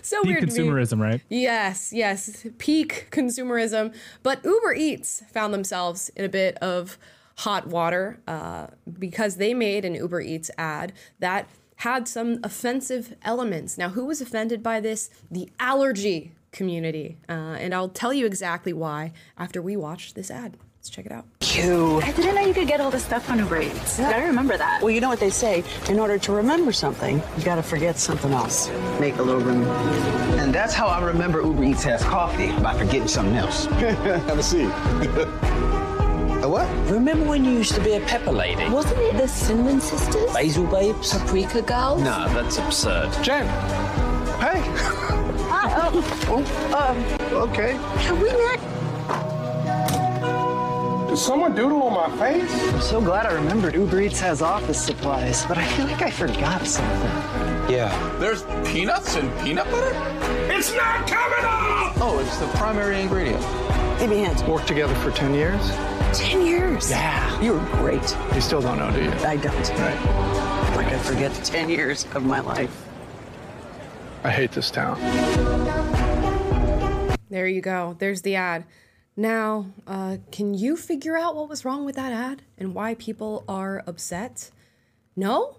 [0.02, 0.44] So Peak weird.
[0.44, 1.22] Consumerism, right?
[1.30, 2.46] Yes, yes.
[2.58, 3.94] Peak consumerism.
[4.22, 6.98] But Uber Eats found themselves in a bit of
[7.38, 8.68] hot water uh,
[8.98, 13.76] because they made an Uber Eats ad that had some offensive elements.
[13.76, 15.10] Now, who was offended by this?
[15.30, 17.18] The allergy community.
[17.28, 20.56] Uh, and I'll tell you exactly why after we watch this ad.
[20.78, 21.24] Let's check it out.
[21.40, 22.00] You.
[22.02, 23.98] I didn't know you could get all this stuff on Uber Eats.
[23.98, 24.10] Yeah.
[24.10, 24.82] gotta remember that.
[24.82, 25.64] Well, you know what they say.
[25.88, 28.68] In order to remember something, you gotta forget something else.
[29.00, 29.64] Make a little room.
[30.38, 33.64] And that's how I remember Uber Eats has coffee, by forgetting something else.
[33.66, 34.70] Have a seat.
[36.44, 36.68] A what?
[36.90, 38.68] Remember when you used to be a pepper lady?
[38.68, 40.30] Wasn't it the Cinnamon Sisters?
[40.34, 41.14] Basil Babes?
[41.14, 42.02] Paprika Girls?
[42.02, 43.10] No, that's absurd.
[43.24, 43.46] Jen!
[44.40, 44.60] Hey!
[45.48, 46.04] Hi, oh.
[46.28, 46.44] oh
[46.76, 46.98] um,
[47.48, 47.72] okay.
[48.02, 48.60] Have we met?
[51.08, 52.52] Did someone doodle on my face?
[52.74, 56.10] I'm so glad I remembered Uber Eats has office supplies, but I feel like I
[56.10, 57.72] forgot something.
[57.72, 57.90] Yeah.
[58.18, 59.94] There's peanuts and peanut butter?
[60.52, 61.96] It's not coming off!
[62.02, 63.40] Oh, it's the primary ingredient.
[63.98, 64.44] Give me hands.
[64.44, 65.70] Worked together for 10 years?
[66.14, 66.90] 10 years?
[66.90, 67.40] Yeah.
[67.40, 68.16] You were great.
[68.34, 69.10] You still don't know, do you?
[69.10, 69.68] I don't.
[69.70, 70.76] Right.
[70.76, 72.86] Like I forget 10 years of my life.
[74.22, 75.00] I hate this town.
[77.30, 77.96] There you go.
[77.98, 78.64] There's the ad.
[79.16, 83.44] Now, uh, can you figure out what was wrong with that ad and why people
[83.48, 84.50] are upset?
[85.16, 85.58] No?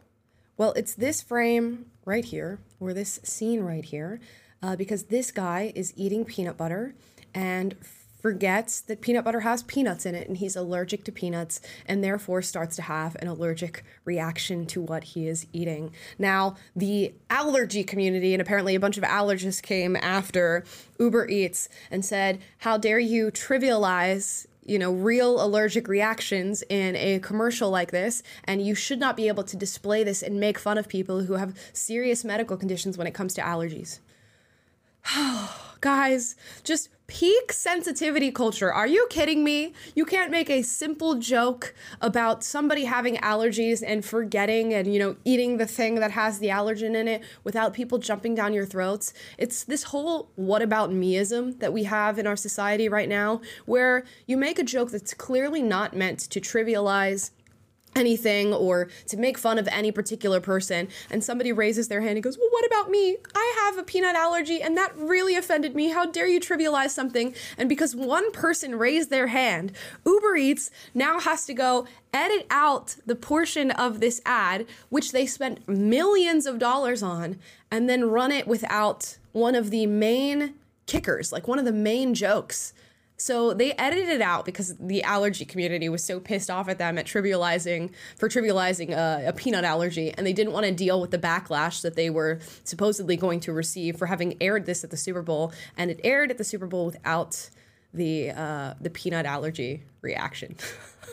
[0.58, 4.22] Well, it's this frame right here, or this scene right here,
[4.62, 6.96] uh, because this guy is eating peanut butter
[7.34, 7.76] and
[8.25, 12.41] forgets that peanut butter has peanuts in it and he's allergic to peanuts and therefore
[12.41, 15.91] starts to have an allergic reaction to what he is eating.
[16.17, 20.63] Now, the allergy community and apparently a bunch of allergists came after
[20.99, 27.19] Uber Eats and said, How dare you trivialize you know, real allergic reactions in a
[27.19, 30.79] commercial like this, and you should not be able to display this and make fun
[30.79, 33.99] of people who have serious medical conditions when it comes to allergies.
[35.81, 38.72] Guys, just peak sensitivity culture.
[38.72, 39.74] Are you kidding me?
[39.96, 45.15] You can't make a simple joke about somebody having allergies and forgetting and, you know,
[45.24, 49.13] eating the thing that has the allergen in it without people jumping down your throats.
[49.38, 54.04] It's this whole what about meism that we have in our society right now, where
[54.26, 57.32] you make a joke that's clearly not meant to trivialize
[57.95, 62.23] anything or to make fun of any particular person and somebody raises their hand and
[62.23, 63.17] goes well what about me?
[63.34, 65.89] I have a peanut allergy and that really offended me.
[65.89, 67.34] How dare you trivialize something?
[67.58, 69.71] And because one person raised their hand
[70.05, 75.26] uber eats now has to go edit out the portion of this ad which they
[75.26, 77.38] spent millions of dollars on
[77.72, 80.53] and then run it without one of the main
[80.86, 82.74] kickers like one of the main jokes
[83.18, 86.97] so they edited it out because the allergy community was so pissed off at them
[86.97, 91.11] at trivializing for trivializing a, a peanut allergy, and they didn't want to deal with
[91.11, 94.97] the backlash that they were supposedly going to receive for having aired this at the
[94.97, 97.49] Super Bowl, and it aired at the Super Bowl without
[97.93, 100.55] the uh, the peanut allergy reaction.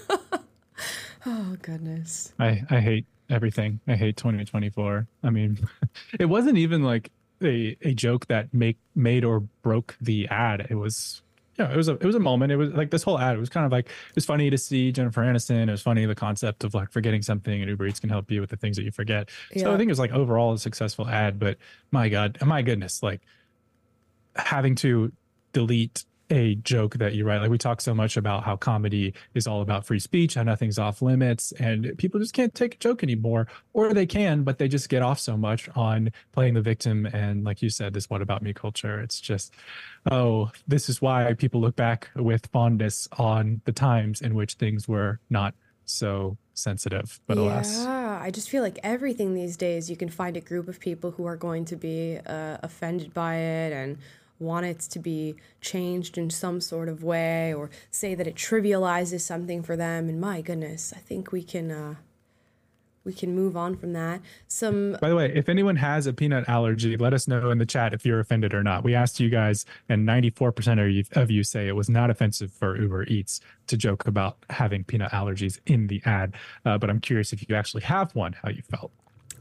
[1.26, 2.32] oh goodness!
[2.38, 3.80] I I hate everything.
[3.86, 5.06] I hate 2024.
[5.22, 5.68] I mean,
[6.18, 10.66] it wasn't even like a, a joke that make made or broke the ad.
[10.68, 11.22] It was
[11.62, 12.52] you know, it was a it was a moment.
[12.52, 13.36] It was like this whole ad.
[13.36, 15.68] It was kind of like it was funny to see Jennifer Aniston.
[15.68, 18.40] It was funny the concept of like forgetting something and Uber Eats can help you
[18.40, 19.30] with the things that you forget.
[19.56, 21.38] So I think it was like overall a successful ad.
[21.38, 21.58] But
[21.90, 23.20] my God, my goodness, like
[24.36, 25.12] having to
[25.52, 27.42] delete a joke that you write.
[27.42, 30.78] Like we talk so much about how comedy is all about free speech, how nothing's
[30.78, 34.66] off limits, and people just can't take a joke anymore, or they can, but they
[34.66, 37.06] just get off so much on playing the victim.
[37.06, 38.98] And like you said, this "What about me" culture.
[39.00, 39.52] It's just,
[40.10, 44.88] oh, this is why people look back with fondness on the times in which things
[44.88, 45.54] were not
[45.84, 47.20] so sensitive.
[47.26, 50.68] But alas, Yeah, I just feel like everything these days you can find a group
[50.68, 53.98] of people who are going to be uh, offended by it and
[54.42, 59.20] want it to be changed in some sort of way or say that it trivializes
[59.20, 60.08] something for them.
[60.08, 61.94] And my goodness, I think we can uh,
[63.04, 64.20] we can move on from that.
[64.48, 67.66] Some By the way, if anyone has a peanut allergy, let us know in the
[67.66, 68.84] chat if you're offended or not.
[68.84, 73.04] We asked you guys, and 94% of you, say it was not offensive for Uber
[73.04, 76.34] Eats to joke about having peanut allergies in the ad.
[76.64, 78.92] Uh, but I'm curious if you actually have one, how you felt.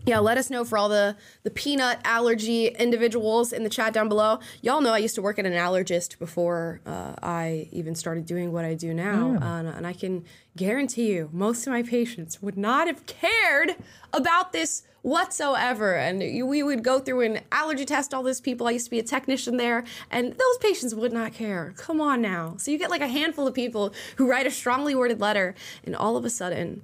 [0.05, 4.09] Yeah, let us know for all the the peanut allergy individuals in the chat down
[4.09, 4.39] below.
[4.61, 8.51] Y'all know I used to work at an allergist before uh, I even started doing
[8.51, 10.23] what I do now, and, and I can
[10.57, 13.75] guarantee you, most of my patients would not have cared
[14.11, 15.93] about this whatsoever.
[15.95, 18.13] And you- we would go through an allergy test.
[18.13, 18.67] All those people.
[18.67, 21.73] I used to be a technician there, and those patients would not care.
[21.77, 22.55] Come on now.
[22.57, 25.53] So you get like a handful of people who write a strongly worded letter,
[25.85, 26.81] and all of a sudden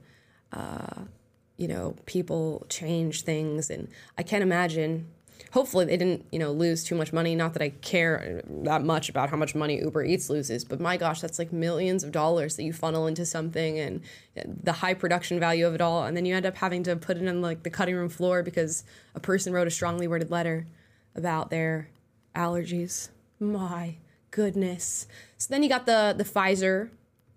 [1.57, 3.69] you know, people change things.
[3.69, 3.87] And
[4.17, 5.07] I can't imagine,
[5.51, 7.35] hopefully, they didn't, you know, lose too much money.
[7.35, 10.97] Not that I care that much about how much money Uber Eats loses, but my
[10.97, 14.01] gosh, that's like millions of dollars that you funnel into something and
[14.35, 16.03] the high production value of it all.
[16.03, 18.43] And then you end up having to put it on like the cutting room floor
[18.43, 18.83] because
[19.15, 20.67] a person wrote a strongly worded letter
[21.15, 21.89] about their
[22.35, 23.09] allergies.
[23.39, 23.95] My
[24.31, 25.07] goodness.
[25.37, 26.89] So then you got the the Pfizer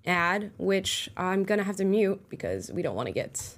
[0.06, 3.56] ad, which I'm gonna have to mute because we don't want to get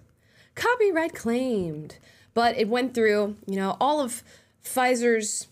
[0.55, 1.96] copyright claimed.
[2.34, 4.22] But it went through, you know, all of
[4.64, 5.48] Pfizer's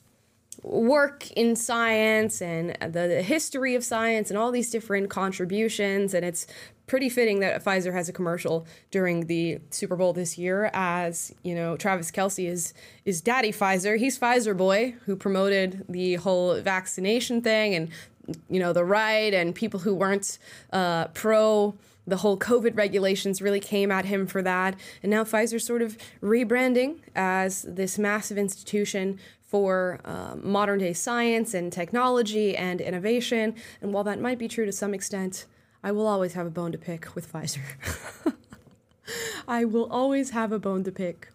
[0.62, 6.14] work in science and the, the history of science and all these different contributions.
[6.14, 6.46] And it's
[6.86, 11.54] pretty fitting that Pfizer has a commercial during the Super Bowl this year, as you
[11.54, 12.74] know, Travis Kelce is
[13.04, 13.96] is Daddy Pfizer.
[13.96, 17.88] He's Pfizer boy who promoted the whole vaccination thing and
[18.48, 20.38] you know the right and people who weren't
[20.72, 21.74] uh, pro
[22.10, 24.78] the whole COVID regulations really came at him for that.
[25.02, 31.54] And now Pfizer's sort of rebranding as this massive institution for uh, modern day science
[31.54, 33.54] and technology and innovation.
[33.80, 35.46] And while that might be true to some extent,
[35.82, 37.62] I will always have a bone to pick with Pfizer.
[39.48, 41.32] I will always have a bone to pick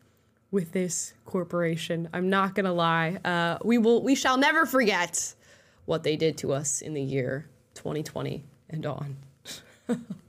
[0.51, 2.07] with this corporation.
[2.13, 3.19] I'm not gonna lie.
[3.25, 4.01] Uh, we will.
[4.01, 5.33] We shall never forget
[5.85, 9.17] what they did to us in the year 2020 and on.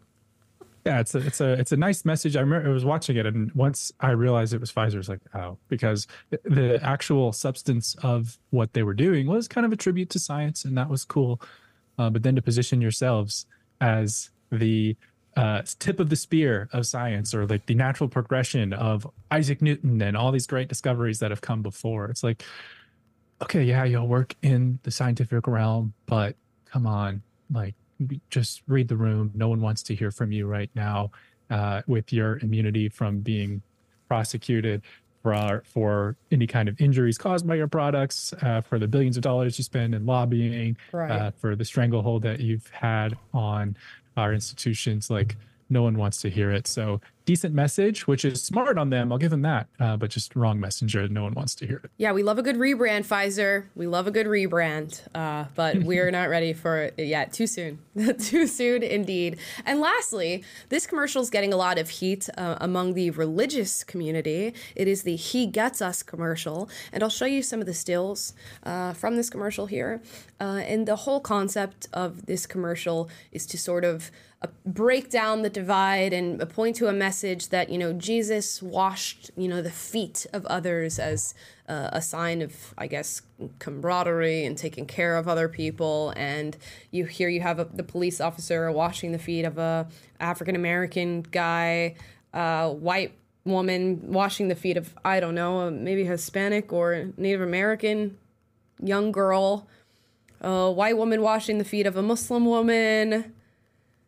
[0.87, 2.37] Yeah, it's a it's a it's a nice message.
[2.37, 5.09] I remember I was watching it, and once I realized it was Pfizer, I was
[5.09, 6.07] like, oh, because
[6.45, 10.65] the actual substance of what they were doing was kind of a tribute to science,
[10.65, 11.41] and that was cool.
[11.99, 13.47] Uh, but then to position yourselves
[13.81, 14.97] as the
[15.37, 20.01] uh, tip of the spear of science, or like the natural progression of Isaac Newton
[20.01, 22.45] and all these great discoveries that have come before, it's like,
[23.43, 27.75] okay, yeah, you'll work in the scientific realm, but come on, like
[28.31, 29.31] just read the room.
[29.35, 31.11] No one wants to hear from you right now
[31.51, 33.63] uh, with your immunity from being
[34.09, 34.83] prosecuted
[35.23, 39.23] for, for any kind of injuries caused by your products, uh, for the billions of
[39.23, 41.11] dollars you spend in lobbying, Right.
[41.11, 43.77] uh, for the stranglehold that you've had on
[44.17, 45.11] our institutions.
[45.11, 45.37] Like,
[45.69, 46.67] no one wants to hear it.
[46.67, 49.11] So, decent message, which is smart on them.
[49.11, 51.09] I'll give them that, uh, but just wrong messenger.
[51.09, 51.91] No one wants to hear it.
[51.97, 53.65] Yeah, we love a good rebrand, Pfizer.
[53.75, 57.33] We love a good rebrand, uh, but we're not ready for it yet.
[57.33, 57.81] Too soon.
[58.19, 59.39] Too soon, indeed.
[59.65, 64.55] And lastly, this commercial is getting a lot of heat uh, among the religious community.
[64.77, 66.71] It is the He Gets Us commercial.
[66.93, 70.01] And I'll show you some of the stills uh, from this commercial here.
[70.41, 74.13] Uh, and the whole concept of this commercial is to sort of
[74.65, 79.31] break down the divide and uh, point to a message that you know Jesus washed
[79.37, 81.35] you know the feet of others as
[81.69, 83.23] uh, a sign of I guess
[83.59, 86.13] camaraderie and taking care of other people.
[86.17, 86.57] And
[86.91, 89.89] you here you have a, the police officer washing the feet of a
[90.21, 91.95] African American guy
[92.35, 93.15] uh, white
[93.45, 98.19] woman washing the feet of I don't know maybe Hispanic or Native American
[98.83, 99.67] young girl
[100.43, 103.33] a white woman washing the feet of a Muslim woman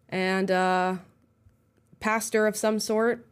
[0.08, 0.96] and uh,
[2.00, 3.26] pastor of some sort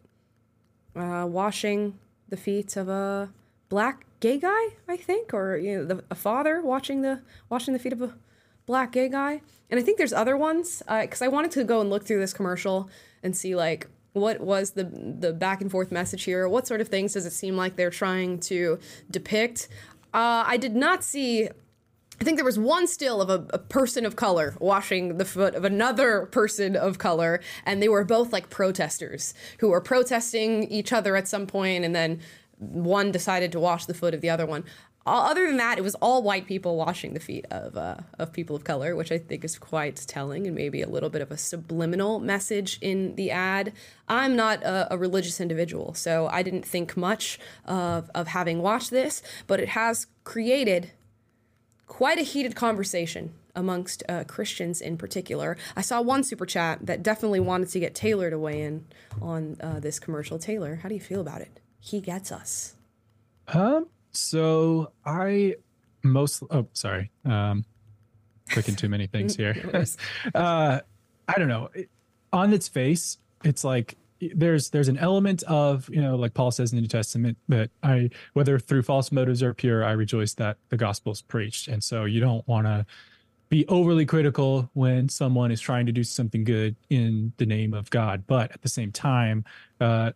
[0.95, 1.99] uh, washing
[2.29, 3.31] the feet of a
[3.69, 7.81] black gay guy, I think, or you know, the, a father watching the watching the
[7.81, 8.15] feet of a
[8.67, 9.43] black gay guy.
[9.71, 12.21] And I think there's other ones because uh, I wanted to go and look through
[12.21, 12.89] this commercial
[13.23, 16.49] and see like what was the the back and forth message here.
[16.49, 18.79] What sort of things does it seem like they're trying to
[19.11, 19.69] depict?
[20.15, 21.49] Uh, I did not see
[22.21, 25.55] I think there was one still of a, a, person of color washing the foot
[25.55, 30.93] of another person of color, and they were both like protesters who were protesting each
[30.93, 32.21] other at some point, and then
[32.59, 34.65] one decided to wash the foot of the other one.
[35.05, 38.57] Other than that, it was all white people washing the feet of uh, of people
[38.57, 41.37] of color, which I think is quite telling and maybe a little bit of a
[41.37, 43.73] subliminal message in the ad.
[44.09, 48.91] I'm not a, a religious individual, so I didn't think much of of having watched
[48.91, 50.91] this, but it has created
[51.87, 55.57] quite a heated conversation amongst uh, Christians in particular.
[55.77, 58.87] I saw one super chat that definitely wanted to get Taylor to weigh in
[59.21, 60.39] on uh, this commercial.
[60.39, 61.61] Taylor, how do you feel about it?
[61.81, 62.75] He gets us.
[63.49, 63.89] Um.
[64.13, 65.57] So I
[66.03, 66.43] most.
[66.51, 67.11] Oh, sorry.
[67.25, 67.65] Um,
[68.49, 69.55] clicking too many things here.
[70.35, 70.81] uh,
[71.29, 71.69] I don't know.
[72.33, 73.97] On its face, it's like
[74.35, 77.71] there's there's an element of you know like paul says in the new testament that
[77.83, 81.69] i whether through false motives or pure i rejoice that the gospel is preached.
[81.69, 82.87] And so you don't want to
[83.49, 87.91] be overly critical when someone is trying to do something good in the name of
[87.91, 88.25] god.
[88.27, 89.45] But at the same time
[89.81, 90.13] uh,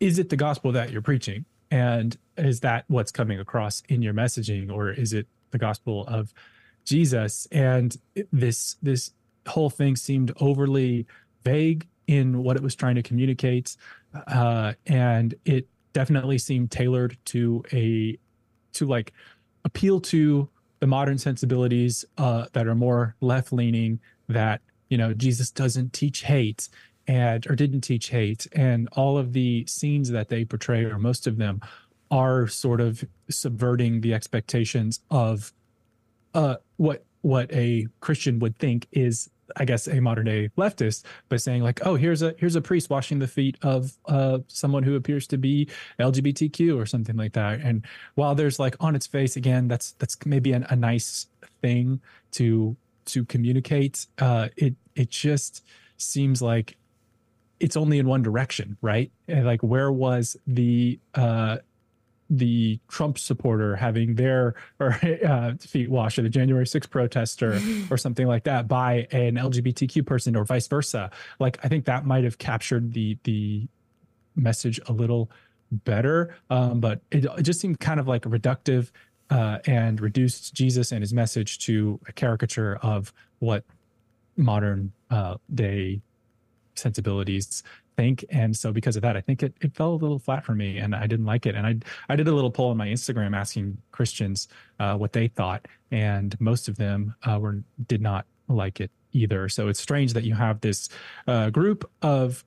[0.00, 1.44] is it the gospel that you're preaching?
[1.70, 6.32] And is that what's coming across in your messaging or is it the gospel of
[6.84, 7.46] jesus?
[7.50, 7.96] And
[8.32, 9.12] this this
[9.48, 11.06] whole thing seemed overly
[11.44, 13.76] vague in what it was trying to communicate,
[14.26, 18.18] uh, and it definitely seemed tailored to a
[18.72, 19.12] to like
[19.64, 20.48] appeal to
[20.80, 23.98] the modern sensibilities uh, that are more left leaning.
[24.28, 26.68] That you know Jesus doesn't teach hate
[27.08, 31.26] and or didn't teach hate, and all of the scenes that they portray, or most
[31.26, 31.60] of them,
[32.10, 35.52] are sort of subverting the expectations of
[36.34, 41.36] uh, what what a Christian would think is I guess a modern day leftist by
[41.36, 44.96] saying like, oh, here's a here's a priest washing the feet of uh, someone who
[44.96, 45.68] appears to be
[46.00, 47.60] LGBTQ or something like that.
[47.60, 47.84] And
[48.14, 51.26] while there's like on its face, again, that's that's maybe an, a nice
[51.62, 52.00] thing
[52.32, 52.76] to
[53.06, 54.06] to communicate.
[54.18, 55.64] Uh, it it just
[55.96, 56.76] seems like
[57.60, 59.10] it's only in one direction, right?
[59.28, 61.58] And like, where was the uh,
[62.28, 67.60] the Trump supporter having their or uh, feet washed, or the January 6th protester,
[67.90, 71.10] or something like that, by an LGBTQ person, or vice versa.
[71.38, 73.68] Like I think that might have captured the the
[74.34, 75.30] message a little
[75.70, 78.90] better, um, but it, it, just seemed kind of like reductive
[79.30, 83.64] uh, and reduced Jesus and his message to a caricature of what
[84.36, 86.00] modern uh, day
[86.74, 87.62] sensibilities
[87.96, 88.24] think.
[88.30, 90.78] And so because of that, I think it, it fell a little flat for me
[90.78, 91.54] and I didn't like it.
[91.54, 91.76] And I,
[92.08, 95.66] I did a little poll on my Instagram asking Christians uh, what they thought.
[95.90, 99.48] And most of them uh, were, did not like it either.
[99.48, 100.88] So it's strange that you have this
[101.26, 102.44] uh, group of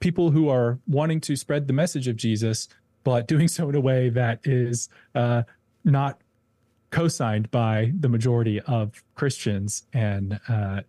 [0.00, 2.68] people who are wanting to spread the message of Jesus,
[3.04, 5.42] but doing so in a way that is uh,
[5.84, 6.20] not
[6.90, 9.84] co-signed by the majority of Christians.
[9.92, 10.82] And uh,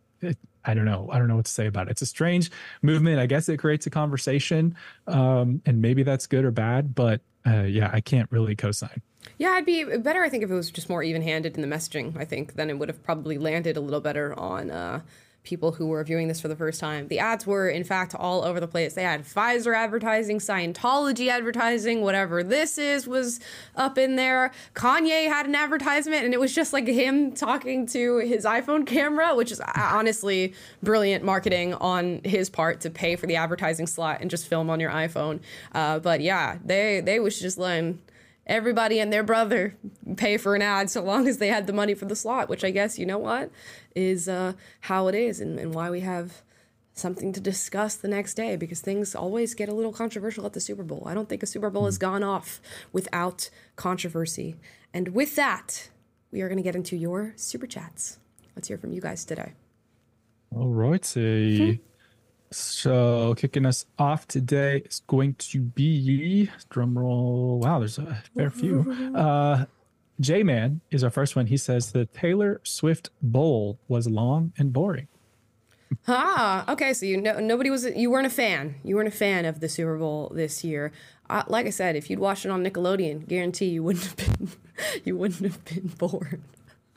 [0.68, 1.10] I don't know.
[1.12, 1.92] I don't know what to say about it.
[1.92, 2.52] It's a strange
[2.82, 3.20] movement.
[3.20, 4.76] I guess it creates a conversation,
[5.08, 6.94] um, and maybe that's good or bad.
[6.94, 9.02] But uh, yeah, I can't really co-sign.
[9.38, 10.24] Yeah, I'd be better.
[10.24, 12.18] I think if it was just more even-handed in the messaging.
[12.18, 15.02] I think then it would have probably landed a little better on uh,
[15.48, 17.08] people who were viewing this for the first time.
[17.08, 18.96] The ads were, in fact, all over the place.
[18.96, 23.40] They had Pfizer advertising, Scientology advertising, whatever this is was
[23.74, 24.52] up in there.
[24.76, 29.36] Kanye had an advertisement, and it was just like him talking to his iPhone camera,
[29.36, 34.20] which is uh, honestly brilliant marketing on his part to pay for the advertising slot
[34.20, 35.40] and just film on your iPhone.
[35.74, 38.00] Uh, but yeah, they they was just letting
[38.48, 39.76] everybody and their brother
[40.16, 42.64] pay for an ad so long as they had the money for the slot, which
[42.64, 43.52] I guess, you know what,
[43.96, 46.42] is uh, how it is and, and why we have
[46.94, 50.60] something to discuss the next day because things always get a little controversial at the
[50.60, 51.04] Super Bowl.
[51.06, 52.60] I don't think a Super Bowl has gone off
[52.92, 54.56] without controversy.
[54.94, 55.90] And with that,
[56.32, 58.18] we are going to get into your super chats.
[58.56, 59.54] Let's hear from you guys today.
[60.56, 61.82] All righty.
[62.52, 67.60] So kicking us off today is going to be drum roll.
[67.60, 69.12] Wow, there's a fair few.
[69.16, 69.66] Uh,
[70.20, 71.48] J Man is our first one.
[71.48, 75.08] He says the Taylor Swift Bowl was long and boring.
[76.08, 76.94] Ah, okay.
[76.94, 78.76] So you know nobody was you weren't a fan.
[78.84, 80.92] You weren't a fan of the Super Bowl this year.
[81.30, 84.50] Uh, like I said, if you'd watched it on Nickelodeon, guarantee you wouldn't have been
[85.06, 86.42] you wouldn't have been bored.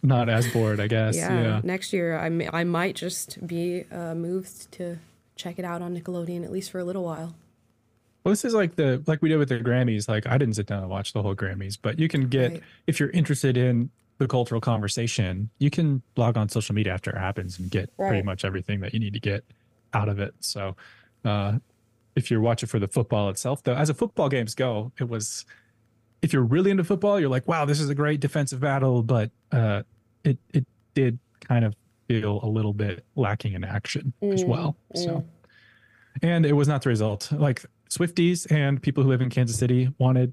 [0.03, 1.17] Not as bored, I guess.
[1.17, 1.43] Yeah.
[1.43, 1.61] yeah.
[1.63, 4.99] Next year, I may, I might just be uh, moved to
[5.41, 7.35] check it out on Nickelodeon at least for a little while.
[8.25, 10.09] Well, this is like the like we did with the Grammys.
[10.09, 12.63] Like I didn't sit down and watch the whole Grammys, but you can get Right.
[12.87, 17.17] if you're interested in the cultural conversation, you can log on social media after it
[17.19, 19.45] happens and get pretty much everything that you need to get
[19.95, 20.35] out of it.
[20.41, 20.77] So,
[21.25, 21.59] uh,
[22.15, 25.47] if you're watching for the football itself, though, as a football games go, it was.
[26.23, 29.31] If you're really into football, you're like, wow, this is a great defensive battle, but
[29.53, 29.85] uh,
[30.23, 31.75] it it did kind of
[32.11, 34.77] feel a little bit lacking in action as Mm, well.
[34.97, 35.25] So
[36.23, 37.31] and it was not the result.
[37.31, 40.33] Like Swifties and people who live in Kansas City wanted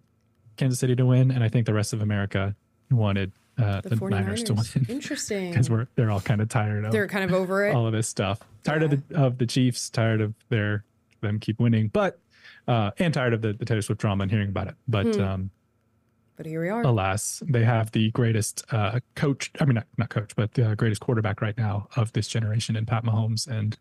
[0.57, 2.55] Kansas City to win, and I think the rest of America
[2.89, 5.51] wanted uh, The the, Niners to win Interesting.
[5.51, 7.75] because we're they're all kind of tired of They're kind of over it.
[7.75, 8.39] all of this stuff.
[8.63, 10.84] Tired of the of the Chiefs, tired of their
[11.21, 12.19] them keep winning, but
[12.67, 14.75] uh, and tired of the, the Taylor Swift drama and hearing about it.
[14.88, 15.21] But Hmm.
[15.21, 15.49] um,
[16.38, 16.81] But here we are.
[16.83, 19.51] alas, they have the greatest uh, coach.
[19.59, 22.85] I mean, not, not coach, but the greatest quarterback right now of this generation in
[22.85, 23.77] Pat Mahomes, and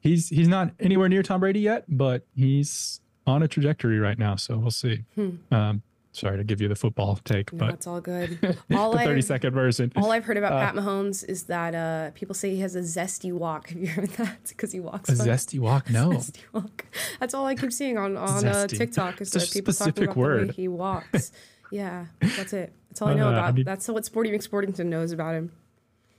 [0.00, 4.36] he's he's not anywhere near Tom Brady yet, but he's on a trajectory right now.
[4.36, 5.04] So we'll see.
[5.14, 5.30] Hmm.
[5.52, 5.82] Um,
[6.12, 8.38] sorry to give you the football take, No, but it's all good.
[8.68, 9.92] the All thirty I've, second version.
[9.96, 12.80] all I've heard about Uh, Pat Mahomes is that uh, people say he has a
[12.80, 13.68] zesty walk.
[13.70, 14.38] Have you heard that?
[14.48, 15.26] Because he walks A fun.
[15.26, 15.90] zesty walk?
[15.90, 16.10] No.
[16.14, 16.86] Zesty walk.
[17.20, 20.14] That's all I keep seeing on on uh, TikTok is It's that people talking about
[20.14, 21.32] the way he walks.
[21.70, 22.72] Yeah, that's it.
[22.90, 23.54] That's all I know Uh, about.
[23.54, 25.52] mean- That's what Sporty McSportington knows about him.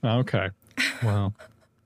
[0.04, 0.50] Okay.
[1.02, 1.34] Well,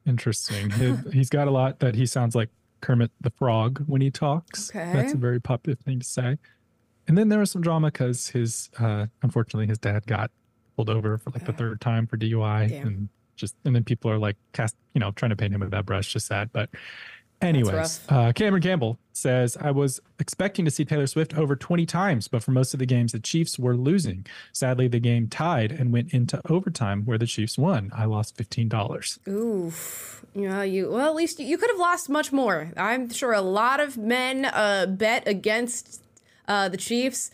[0.07, 0.71] interesting.
[0.71, 2.51] He- He's got a lot that he sounds like
[2.81, 4.71] Kermit the Frog when he talks.
[4.71, 4.93] Okay.
[4.93, 6.39] That's a very popular thing to say.
[7.09, 10.31] And then there was some drama because his, uh, unfortunately, his dad got
[10.77, 12.87] pulled over for like the third time for DUI, Damn.
[12.87, 15.71] and just and then people are like cast, you know, trying to paint him with
[15.71, 16.13] that brush.
[16.13, 16.71] Just sad, but.
[17.43, 22.29] Anyways, uh, Cameron Campbell says, I was expecting to see Taylor Swift over 20 times,
[22.29, 24.25] but for most of the games, the Chiefs were losing.
[24.53, 27.91] Sadly, the game tied and went into overtime where the Chiefs won.
[27.95, 29.29] I lost $15.
[29.29, 30.25] Oof.
[30.35, 30.91] Yeah, you.
[30.91, 32.73] Well, at least you, you could have lost much more.
[32.77, 36.03] I'm sure a lot of men uh, bet against
[36.49, 37.31] uh, the Chiefs.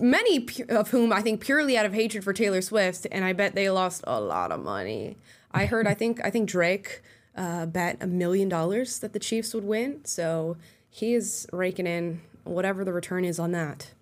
[0.00, 3.54] Many of whom I think purely out of hatred for Taylor Swift, and I bet
[3.54, 5.16] they lost a lot of money.
[5.52, 5.86] I heard.
[5.86, 6.20] I think.
[6.22, 7.00] I think Drake
[7.38, 10.04] uh, bet a million dollars that the Chiefs would win.
[10.04, 10.56] So
[10.90, 13.92] he is raking in whatever the return is on that.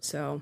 [0.00, 0.40] So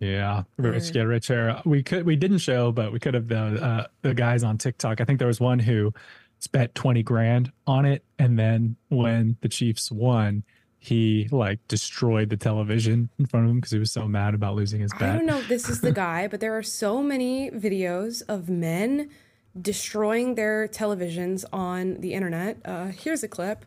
[0.00, 1.62] Yeah, rich get richer.
[1.64, 5.00] We could we didn't show, but we could have the uh, the guys on TikTok.
[5.00, 5.94] I think there was one who
[6.40, 10.42] spent twenty grand on it, and then when the Chiefs won,
[10.80, 14.56] he like destroyed the television in front of him because he was so mad about
[14.56, 15.10] losing his bet.
[15.10, 18.48] I don't know if this is the guy, but there are so many videos of
[18.48, 19.10] men
[19.60, 22.58] destroying their televisions on the internet.
[22.64, 23.64] Uh, here's a clip.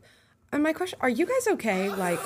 [0.51, 1.89] And my question: Are you guys okay?
[1.89, 2.19] Like,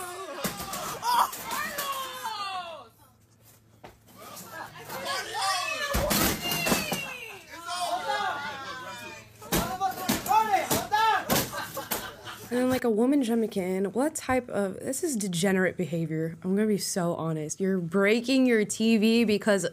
[12.52, 13.86] and then like a woman jumping in.
[13.94, 16.38] What type of this is degenerate behavior?
[16.44, 17.62] I'm gonna be so honest.
[17.62, 19.66] You're breaking your TV because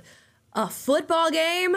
[0.55, 1.76] a football game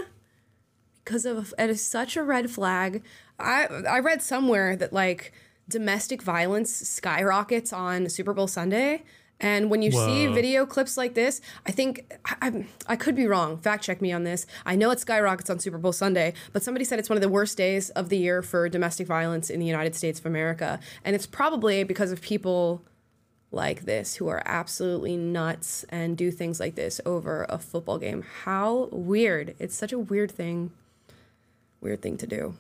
[1.04, 3.04] because of it is such a red flag.
[3.39, 5.34] I I read somewhere that like
[5.68, 9.04] domestic violence skyrockets on Super Bowl Sunday.
[9.39, 13.26] And when you see video clips like this, I think I, I, I could be
[13.26, 13.58] wrong.
[13.58, 14.45] Fact check me on this.
[14.68, 17.30] I know it skyrockets on Super Bowl Sunday, but somebody said it's one of the
[17.30, 20.80] worst days of the year for domestic violence in the United States of America.
[21.04, 22.84] And it's probably because of people
[23.52, 28.24] like this who are absolutely nuts and do things like this over a football game.
[28.43, 29.56] How weird.
[29.58, 30.72] It's such a weird thing.
[31.82, 32.55] Weird thing to do.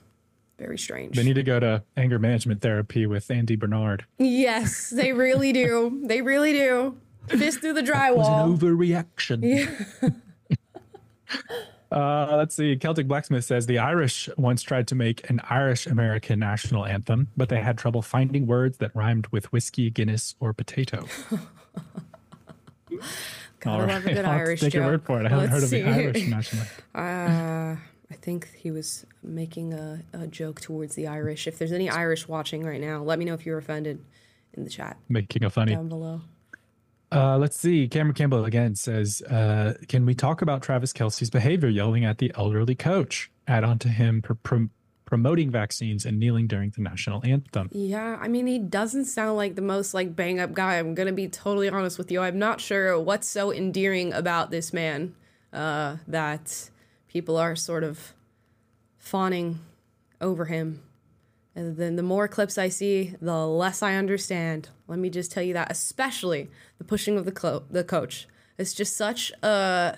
[0.59, 1.15] Very strange.
[1.15, 4.05] They need to go to anger management therapy with Andy Bernard.
[4.17, 5.99] yes, they really do.
[6.05, 6.97] They really do.
[7.27, 8.45] Fist through the It was drywall.
[8.45, 9.41] an overreaction.
[10.01, 10.09] Yeah.
[11.91, 12.77] Uh, let's see.
[12.77, 17.49] Celtic Blacksmith says the Irish once tried to make an Irish American national anthem, but
[17.49, 21.05] they had trouble finding words that rhymed with whiskey, Guinness, or potato.
[23.59, 25.25] Gotta All love a good I'll have to Irish take your word for it.
[25.25, 25.83] I haven't Let's heard of the.
[25.83, 26.63] Irish national.
[26.95, 27.75] Uh,
[28.11, 31.47] I think he was making a, a joke towards the Irish.
[31.47, 34.03] If there's any Irish watching right now, let me know if you're offended
[34.53, 35.73] in the chat Making a funny.
[35.73, 36.21] down below.
[37.09, 37.87] Uh, let's see.
[37.87, 42.31] Cameron Campbell again says, uh, "Can we talk about Travis Kelce's behavior, yelling at the
[42.35, 43.31] elderly coach?
[43.47, 44.65] Add on to him pr- pr-
[45.05, 47.67] promoting vaccines and kneeling during the national anthem.
[47.73, 50.75] Yeah, I mean, he doesn't sound like the most like bang up guy.
[50.79, 52.21] I'm gonna be totally honest with you.
[52.21, 55.13] I'm not sure what's so endearing about this man
[55.51, 56.69] uh, that
[57.11, 58.13] people are sort of
[58.97, 59.59] fawning
[60.21, 60.81] over him.
[61.53, 64.69] And then the more clips I see, the less I understand.
[64.87, 68.27] Let me just tell you that, especially the pushing of the clo- the coach.
[68.57, 69.97] It's just such a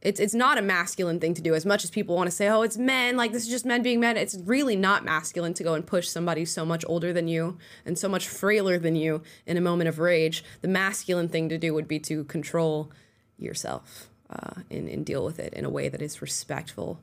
[0.00, 1.54] It's it's not a masculine thing to do.
[1.54, 3.82] As much as people want to say, "Oh, it's men," like this is just men
[3.82, 4.16] being men.
[4.16, 7.98] It's really not masculine to go and push somebody so much older than you and
[7.98, 10.44] so much frailer than you in a moment of rage.
[10.60, 12.90] The masculine thing to do would be to control
[13.36, 16.98] yourself uh, and, and deal with it in a way that is respectful.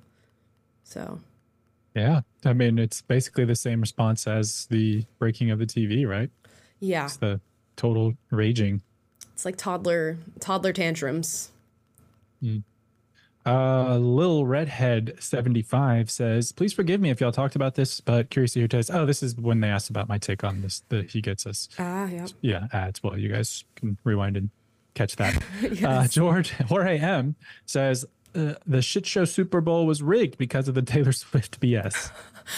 [0.84, 1.20] So,
[1.96, 2.22] Yeah.
[2.46, 6.30] I mean, it's basically the same response as the breaking of the TV, right?
[6.80, 7.40] yeah, It's the
[7.78, 8.82] total raging.
[9.34, 11.50] it's like toddler toddler tantrums.
[13.46, 18.54] Uh, Lil Redhead 75 says, Please forgive me if y'all talked about this, but curious
[18.54, 18.90] to hear taste.
[18.94, 20.84] Oh, this is when they asked about my take on this.
[20.90, 21.68] The He Gets Us.
[21.78, 22.28] Ah, yeah.
[22.42, 23.04] Yeah, ads.
[23.04, 24.50] Well, you guys can rewind and
[24.94, 25.44] catch that.
[25.84, 27.36] uh, George Jorge M
[27.66, 32.12] says, uh, The shit show Super Bowl was rigged because of the Taylor Swift BS.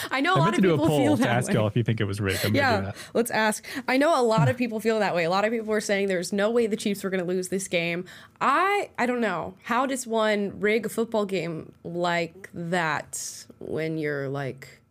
[0.10, 1.48] I know a I lot of to do a people feel poll to that ask
[1.50, 1.54] way.
[1.54, 2.44] y'all if you think it was rigged.
[2.44, 2.96] I'm going to do yeah, that.
[3.14, 3.64] let's ask.
[3.88, 5.26] I know a lot of people feel that way.
[5.26, 7.50] A lot of people are saying there's no way the Chiefs were going to lose
[7.50, 8.06] this game.
[8.42, 9.54] I I don't know.
[9.64, 14.82] How does one rig a football game like that when you're like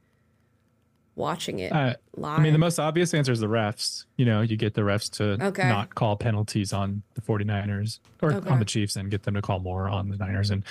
[1.17, 2.41] watching it Uh, live?
[2.41, 4.05] I mean, the most obvious answer is the refs.
[4.17, 5.69] You know, you get the refs to Okay.
[5.69, 8.51] not call penalties on the 49ers or Okay.
[8.51, 10.51] on the Chiefs and get them to call more on the Niners.
[10.51, 10.65] And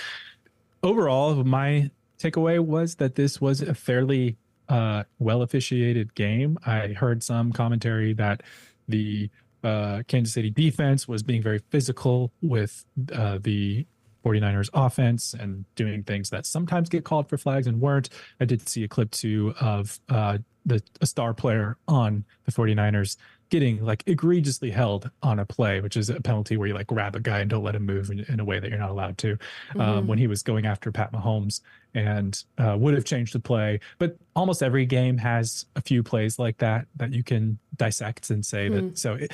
[0.81, 1.89] overall, my
[2.19, 4.37] takeaway was that this was a fairly
[4.69, 6.57] uh, well officiated game.
[6.65, 8.41] I heard some commentary that
[8.87, 9.29] the
[9.63, 13.85] uh, Kansas City defense was being very physical with uh, the
[14.23, 18.09] 49ers offense and doing things that sometimes get called for flags and weren't.
[18.39, 23.17] I did see a clip too of uh, the a star player on the 49ers
[23.49, 27.15] getting like egregiously held on a play, which is a penalty where you like grab
[27.15, 29.17] a guy and don't let him move in, in a way that you're not allowed
[29.19, 29.31] to.
[29.75, 30.05] Um, Mhm.
[30.07, 31.61] when he was going after Pat Mahomes
[31.93, 33.79] and uh, would have changed the play.
[33.99, 38.43] But almost every game has a few plays like that that you can dissect and
[38.43, 38.73] say Hmm.
[38.75, 38.97] that.
[38.97, 39.31] So it,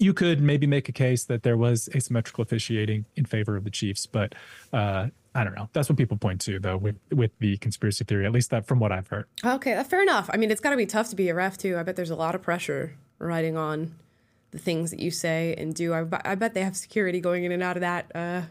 [0.00, 3.70] you could maybe make a case that there was asymmetrical officiating in favor of the
[3.70, 4.34] Chiefs, but
[4.72, 5.68] uh, I don't know.
[5.72, 8.26] That's what people point to, though, with with the conspiracy theory.
[8.26, 9.26] At least that from what I've heard.
[9.44, 10.28] Okay, uh, fair enough.
[10.32, 11.78] I mean, it's got to be tough to be a ref too.
[11.78, 13.94] I bet there's a lot of pressure riding on
[14.50, 15.94] the things that you say and do.
[15.94, 18.42] I, bet- I bet they have security going in and out of that, uh,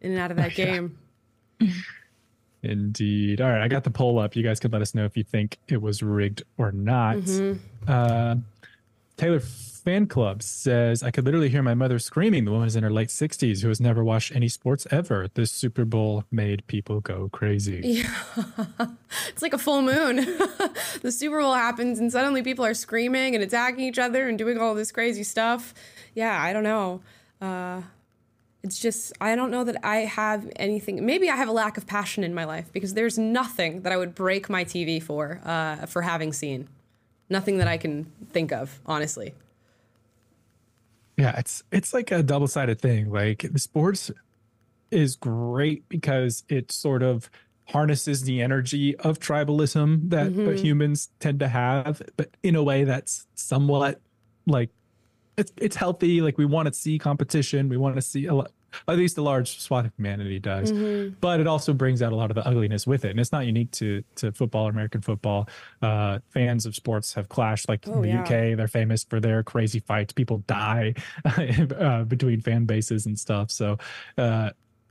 [0.00, 0.64] in and out of that Yeah.
[0.66, 0.98] game.
[2.62, 3.40] Indeed.
[3.40, 4.36] All right, I got the poll up.
[4.36, 7.16] You guys can let us know if you think it was rigged or not.
[7.16, 7.58] Mhm.
[7.88, 8.36] Uh,
[9.16, 12.44] Taylor Fan Club says, I could literally hear my mother screaming.
[12.44, 15.28] The woman is in her late 60s who has never watched any sports ever.
[15.34, 17.80] This Super Bowl made people go crazy.
[18.02, 18.86] Yeah.
[19.28, 20.16] it's like a full moon.
[21.02, 24.58] the Super Bowl happens and suddenly people are screaming and attacking each other and doing
[24.58, 25.74] all this crazy stuff.
[26.14, 27.00] Yeah, I don't know.
[27.40, 27.82] Uh,
[28.62, 31.04] it's just, I don't know that I have anything.
[31.04, 33.96] Maybe I have a lack of passion in my life because there's nothing that I
[33.96, 36.68] would break my TV for, uh, for having seen.
[37.28, 39.34] Nothing that I can think of, honestly.
[41.16, 43.10] Yeah, it's it's like a double sided thing.
[43.10, 44.10] Like sports
[44.90, 47.30] is great because it sort of
[47.68, 50.58] harnesses the energy of tribalism that Mhm.
[50.58, 54.00] humans tend to have, but in a way that's somewhat
[54.46, 54.70] like
[55.38, 56.20] it's it's healthy.
[56.20, 57.68] Like we want to see competition.
[57.68, 58.50] We want to see a lot,
[58.88, 60.72] at least a large swath of humanity does.
[60.72, 61.14] Mhm.
[61.20, 63.46] But it also brings out a lot of the ugliness with it, and it's not
[63.46, 65.48] unique to to football or American football.
[65.80, 67.68] Uh, fans of sports have clashed.
[67.68, 68.22] Like Oh, in the yeah.
[68.22, 70.12] UK, they're famous for their crazy fights.
[70.12, 70.94] People die
[71.24, 73.50] uh, between fan bases and stuff.
[73.50, 73.78] So
[74.18, 74.50] uh,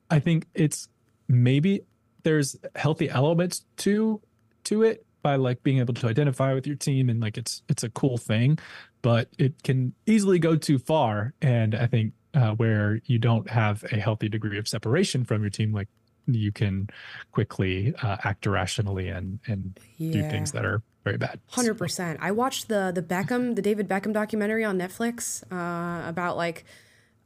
[0.09, 0.87] I think it's
[1.27, 1.81] maybe
[2.23, 4.21] there's healthy elements to
[4.65, 7.83] to it by like being able to identify with your team and like it's it's
[7.83, 8.57] a cool thing,
[9.01, 11.33] but it can easily go too far.
[11.41, 15.49] And I think uh, where you don't have a healthy degree of separation from your
[15.49, 15.87] team, like
[16.27, 16.89] you can
[17.31, 21.39] quickly uh, act irrationally and and do things that are very bad.
[21.49, 22.19] Hundred percent.
[22.21, 26.63] I watched the the Beckham, the David Beckham documentary on Netflix uh, about like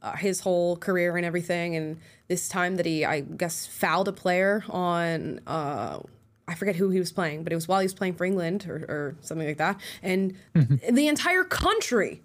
[0.02, 1.98] uh, his whole career and everything, and
[2.28, 5.40] this time that he, I guess, fouled a player on.
[5.46, 6.00] Uh,
[6.48, 8.66] I forget who he was playing, but it was while he was playing for England
[8.68, 12.22] or, or something like that, and the entire country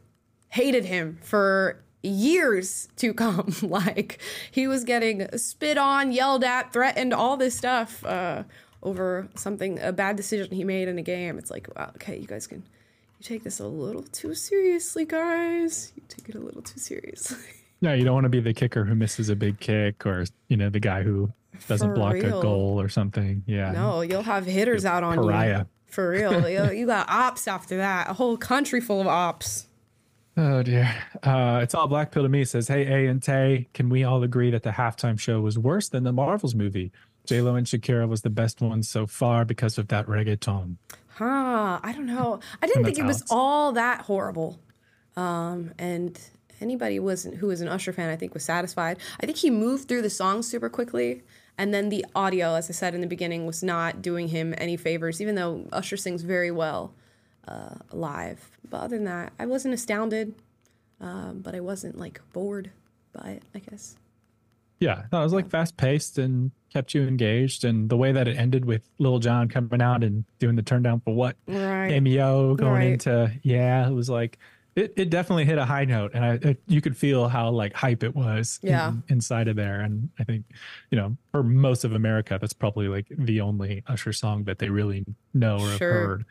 [0.49, 3.53] hated him for years to come.
[3.61, 4.19] like
[4.51, 8.43] he was getting spit on, yelled at, threatened, all this stuff uh,
[8.83, 11.37] over something a bad decision he made in a game.
[11.37, 12.59] It's like, wow, okay, you guys can
[13.19, 15.93] you take this a little too seriously, guys.
[15.95, 17.37] You take it a little too seriously.
[17.83, 20.55] Yeah, you don't want to be the kicker who misses a big kick or you
[20.55, 21.33] know the guy who
[21.67, 22.37] doesn't For block real.
[22.37, 23.43] a goal or something.
[23.47, 23.71] Yeah.
[23.71, 25.59] no, you'll have hitters out on Pariah.
[25.61, 25.65] you.
[25.87, 26.47] For real.
[26.49, 28.07] you, you got ops after that.
[28.07, 29.65] A whole country full of ops.
[30.37, 30.93] Oh dear.
[31.23, 32.41] Uh, it's all black pill to me.
[32.41, 35.57] It says, "Hey, A and Tay, can we all agree that the halftime show was
[35.59, 36.91] worse than the Marvels movie?
[37.25, 40.77] J Lo and Shakira was the best one so far because of that reggaeton."
[41.15, 41.79] Huh.
[41.83, 42.39] I don't know.
[42.61, 43.31] I didn't think it was Alex.
[43.31, 44.59] all that horrible.
[45.17, 46.19] Um, and
[46.61, 48.97] anybody was who was an Usher fan, I think, was satisfied.
[49.21, 51.23] I think he moved through the song super quickly.
[51.57, 54.77] And then the audio, as I said in the beginning, was not doing him any
[54.77, 56.93] favors, even though Usher sings very well
[57.47, 58.49] uh, live.
[58.69, 60.35] But other than that, I wasn't astounded,
[60.99, 62.71] um, but I wasn't like bored
[63.13, 63.95] by it, I guess.
[64.79, 67.63] Yeah, no, it was like fast paced and kept you engaged.
[67.65, 70.81] And the way that it ended with Lil Jon coming out and doing the turn
[70.81, 71.35] down for what?
[71.47, 71.99] Right.
[71.99, 72.87] MEO going Right.
[72.93, 74.39] into, yeah, it was like,
[74.75, 76.11] it, it definitely hit a high note.
[76.15, 78.89] And I, it, you could feel how like hype it was Yeah.
[78.89, 79.81] in- inside of there.
[79.81, 80.45] And I think,
[80.89, 84.69] you know, for most of America, that's probably like the only Usher song that they
[84.69, 85.91] really know or Sure.
[85.93, 86.25] have heard.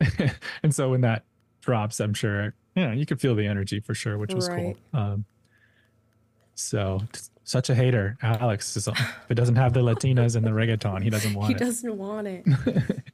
[0.62, 1.24] and so when that
[1.60, 4.76] drops, I'm sure, you know, you could feel the energy for sure, which was Right.
[4.92, 5.00] cool.
[5.00, 5.24] Um,
[6.54, 7.02] so
[7.44, 8.76] such a hater, Alex.
[8.76, 8.98] Is, if
[9.30, 11.58] it doesn't have the Latinas and the reggaeton, he doesn't want he it.
[11.58, 12.44] doesn't want it.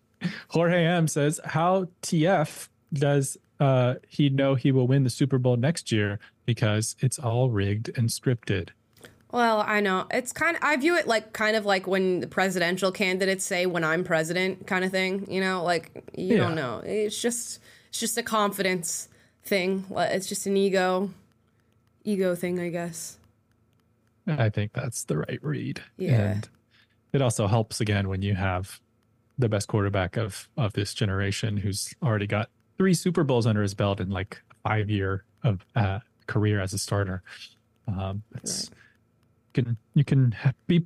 [0.49, 5.57] Jorge M says, "How TF does uh, he know he will win the Super Bowl
[5.57, 8.69] next year because it's all rigged and scripted?"
[9.33, 10.07] Well, I know.
[10.11, 13.65] It's kind of I view it like kind of like when the presidential candidates say
[13.65, 15.65] when I'm president kind of thing, you know?
[15.65, 16.83] Like you don't know.
[16.85, 19.09] It's just it's just a confidence
[19.43, 19.87] thing.
[19.91, 21.11] It's just an ego
[22.05, 23.19] ego thing, I guess.
[24.27, 25.83] I think that's the right read.
[25.97, 26.33] Yeah.
[26.33, 26.49] And
[27.13, 28.81] it also helps again when you have
[29.39, 33.73] the best quarterback of of this generation who's already got three Super Bowls under his
[33.75, 37.23] belt in like five year of uh, career as a starter.
[37.89, 38.77] Um, it's you
[39.53, 40.35] can you can
[40.67, 40.85] be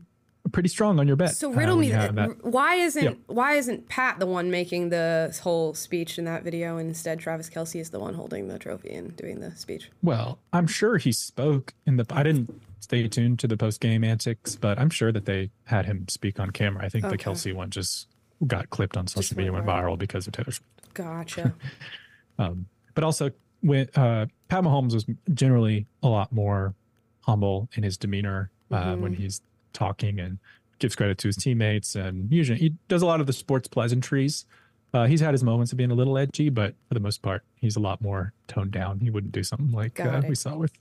[0.52, 1.34] pretty strong on your bet.
[1.36, 2.44] So uh, riddle when me have that.
[2.44, 6.88] Why isn't why isn't Pat the one making the whole speech in that video and
[6.88, 9.90] instead Travis Kelce is the one holding the trophy and doing the speech?
[10.02, 12.06] Well, I'm sure he spoke in the.
[12.10, 15.86] I didn't stay tuned to the post game antics, but I'm sure that they had
[15.86, 16.84] him speak on camera.
[16.84, 17.16] I think Okay.
[17.16, 18.08] the Kelce one just
[18.46, 20.94] got clipped on social media, went went viral because of Taylor Swift.
[20.94, 21.54] Gotcha.
[22.38, 23.30] Um, but also,
[23.62, 26.74] when uh, Pat Mahomes was generally a lot more
[27.22, 29.40] humble in his demeanor uh, when he's
[29.72, 30.38] talking and
[30.78, 34.44] gives credit to his teammates, and usually he does a lot of the sports pleasantries.
[34.94, 37.42] Uh, he's had his moments of being a little edgy, but for the most part,
[37.56, 39.00] he's a lot more toned down.
[39.00, 40.72] He wouldn't do something like uh, we saw with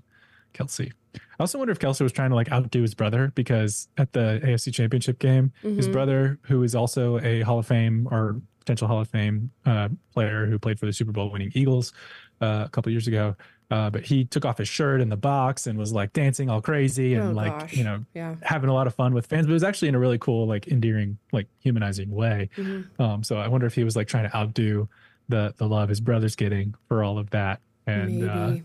[0.54, 0.92] Kelce.
[1.16, 4.40] I also wonder if Kelce was trying to like outdo his brother because at the
[4.44, 5.92] AFC Championship game, his Mhm.
[5.92, 10.46] brother, who is also a Hall of Fame or potential Hall of Fame uh, player
[10.46, 11.94] who played for the Super Bowl winning Eagles
[12.42, 13.36] uh, a couple years ago,
[13.72, 16.62] uh, but he took off his shirt in the box and was like dancing all
[16.62, 17.74] crazy and Oh, like gosh.
[17.74, 18.36] you know Yeah.
[18.44, 19.46] having a lot of fun with fans.
[19.48, 22.50] But it was actually in a really cool, like endearing, like humanizing way.
[22.58, 23.00] Mhm.
[23.00, 24.88] Um, so I wonder if he was like trying to outdo
[25.30, 28.56] the the love his brother's getting for all of that and uh,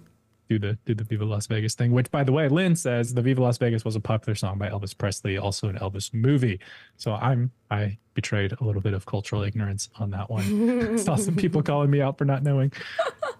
[0.51, 1.93] do the do the Viva Las Vegas thing.
[1.93, 4.69] Which, by the way, Lynn says the Viva Las Vegas was a popular song by
[4.69, 6.59] Elvis Presley, also an Elvis movie.
[6.99, 10.99] So I'm I betrayed a little bit of cultural ignorance on that one.
[10.99, 12.73] Saw some people calling me out for not knowing.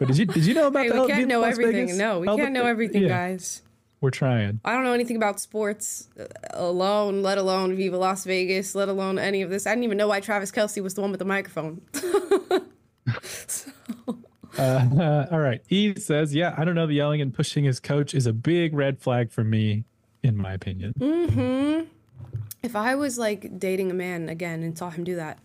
[0.01, 1.89] But did you did you know about Hey, the we can't know Las everything.
[1.89, 1.99] Vegas?
[1.99, 3.61] No, we can't know everything, yeah, guys.
[4.01, 4.59] We're trying.
[4.65, 9.19] I don't know anything about sports uh, alone, let alone Viva Las Vegas, let alone
[9.19, 9.67] any of this.
[9.67, 11.83] I didn't even know why Travis Kelce was the one with the microphone.
[14.59, 15.63] Uh, all right.
[15.69, 16.87] E says, yeah, I don't know.
[16.87, 19.85] The yelling and pushing his coach is a big red flag for me,
[20.25, 20.93] in my opinion.
[20.99, 21.81] Mm hmm.
[22.63, 25.39] If I was like dating a man again and saw him do that,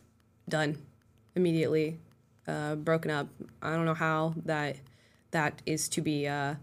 [0.49, 0.79] done
[1.35, 1.99] immediately,
[2.47, 3.27] uh, broken up.
[3.61, 4.77] I don't know how that
[5.31, 6.55] that is to be uh,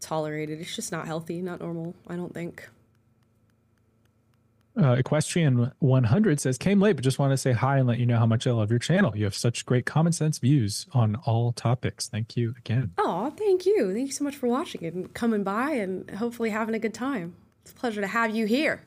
[0.00, 0.60] tolerated.
[0.60, 1.94] It's just not healthy, not normal.
[2.06, 2.68] I don't think.
[4.80, 8.06] Uh, Equestrian 100 says, came late, but just want to say hi and let you
[8.06, 9.16] know how much I love your channel.
[9.16, 12.08] You have such great common sense views on all topics.
[12.08, 12.92] Thank you again.
[12.96, 13.92] Oh, thank you.
[13.92, 17.34] Thank you so much for watching and coming by and hopefully having a good time.
[17.62, 18.84] It's a pleasure to have you here.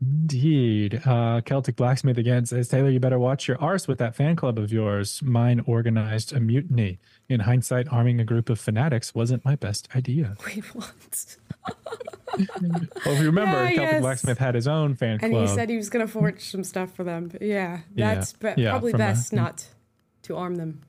[0.00, 1.00] Indeed.
[1.06, 4.58] Uh, Celtic Blacksmith again says, Taylor, you better watch your arse with that fan club
[4.58, 5.22] of yours.
[5.22, 6.98] Mine organized a mutiny.
[7.28, 10.36] In hindsight, arming a group of fanatics wasn't my best idea.
[10.46, 11.36] Wait, what?
[12.38, 14.00] Well, if you remember, Yeah, Celtic yes.
[14.02, 15.32] Blacksmith had his own fan And club.
[15.32, 17.28] And he said he was going to forge some stuff for them.
[17.28, 19.36] But yeah, Yeah, that's be- yeah, probably from a- best mm.
[19.36, 19.66] not
[20.24, 20.82] to arm them.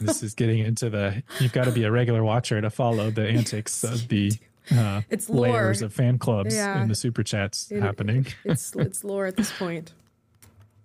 [0.00, 3.26] this is getting into the you've got to be a regular watcher to follow the
[3.28, 4.32] antics of the
[4.72, 5.48] uh, It's lore.
[5.48, 6.80] layers of fan clubs Yeah.
[6.80, 8.26] and the super chats It- happening.
[8.44, 9.92] It's it's lore at this point.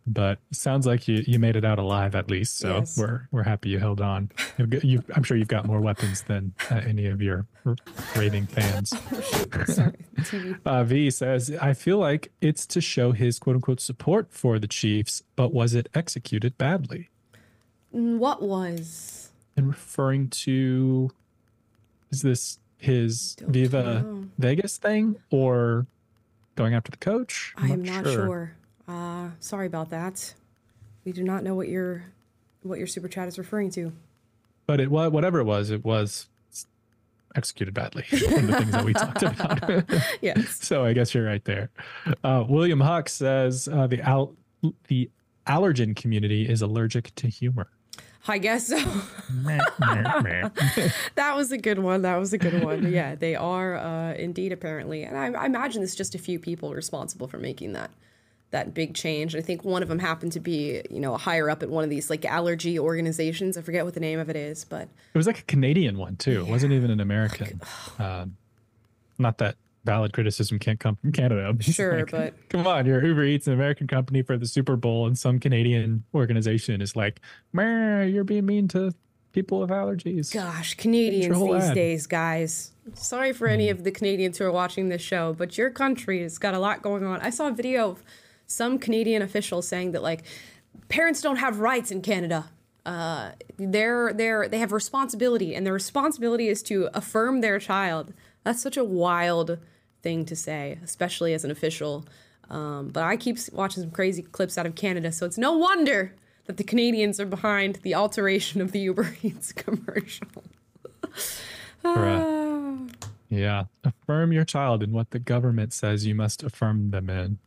[0.07, 2.97] but sounds like you you made it out alive at least, so Yes.
[2.97, 4.29] we're we're happy you held on.
[4.83, 7.47] You- I'm sure you've got more weapons than uh, any of your
[8.15, 8.93] raving fans.
[9.73, 9.93] Sorry,
[10.65, 14.67] Uh, v says, I feel like it's to show his quote unquote support for the
[14.67, 17.09] Chiefs, but was it executed badly?
[17.93, 19.31] Mm, What was?
[19.57, 21.09] And referring to,
[22.11, 24.25] is this his Viva know.
[24.37, 25.85] Vegas thing or
[26.55, 27.53] going after the coach?
[27.57, 28.53] I am not sure.
[28.87, 30.33] Uh, sorry about that.
[31.03, 32.05] We do not know what your
[32.63, 33.91] what your super chat is referring to.
[34.67, 36.27] But it was whatever it was, it was
[37.35, 39.83] executed badly from the things that we talked about.
[40.21, 40.59] yes.
[40.65, 41.69] So I guess you're right there.
[42.23, 44.33] Uh, William Huck says uh, the al-
[44.87, 45.09] the
[45.45, 47.67] allergen community is allergic to humor.
[48.27, 48.77] I guess so.
[51.15, 52.01] that was a good one.
[52.01, 52.91] That was a good one.
[52.91, 56.73] Yeah, they are uh, indeed apparently, and I, I imagine it's just a few people
[56.73, 57.91] responsible for making that
[58.51, 59.35] that big change.
[59.35, 61.89] I think one of them happened to be, you know, higher up at one of
[61.89, 63.57] these like allergy organizations.
[63.57, 66.15] I forget what the name of it is, but it was like a Canadian one
[66.15, 66.41] too.
[66.41, 67.61] It wasn't even an American.
[67.97, 68.35] Um,
[69.17, 69.55] not that
[69.85, 71.55] valid criticism can't come from Canada.
[71.61, 75.07] Sure, like, but come on, you're Uber Eats, an American company for the Super Bowl,
[75.07, 77.21] and some Canadian organization is like,
[77.53, 78.93] "Man, you're being mean to
[79.31, 81.75] people with allergies." Gosh, Canadians these ad.
[81.75, 82.71] days, guys.
[82.93, 86.37] Sorry for any of the Canadians who are watching this show, but your country has
[86.37, 87.19] got a lot going on.
[87.21, 88.03] I saw a video of
[88.47, 90.23] some Canadian officials saying that like
[90.89, 92.49] parents don't have rights in Canada.
[92.85, 98.13] Uh, they're they're they have responsibility, and their responsibility is to affirm their child.
[98.43, 99.57] That's such a wild
[100.05, 102.05] thing to say, especially as an official.
[102.51, 106.13] Um, but I keep watching some crazy clips out of Canada, so it's no wonder
[106.45, 110.27] that the Canadians are behind the alteration of the Uber Eats commercial.
[111.83, 112.87] Right.
[113.29, 113.65] Yeah.
[113.83, 117.37] Affirm your child in what the government says you must affirm them in.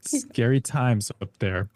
[0.00, 1.68] Scary times up there.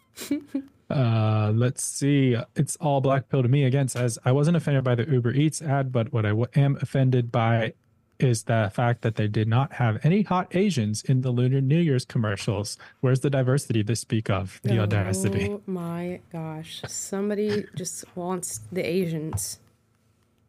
[0.89, 2.37] uh, let's see.
[2.55, 5.61] It's all black pill to me again says I wasn't offended by the Uber Eats
[5.61, 7.73] ad, but what I w- am offended by
[8.19, 11.79] is the fact that they did not have any hot Asians in the Lunar New
[11.79, 12.77] Year's commercials.
[13.01, 14.59] Where's the diversity they speak of?
[14.63, 15.49] The audacity.
[15.49, 16.81] Oh my gosh.
[16.87, 19.59] Somebody just wants the Asians.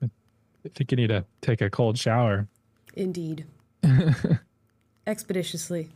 [0.02, 0.08] I
[0.74, 2.48] think you need to take a cold shower.
[2.94, 3.46] Indeed.
[5.06, 5.88] Expeditiously.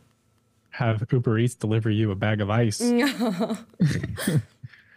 [0.71, 2.81] Have Uber Eats deliver you a bag of ice.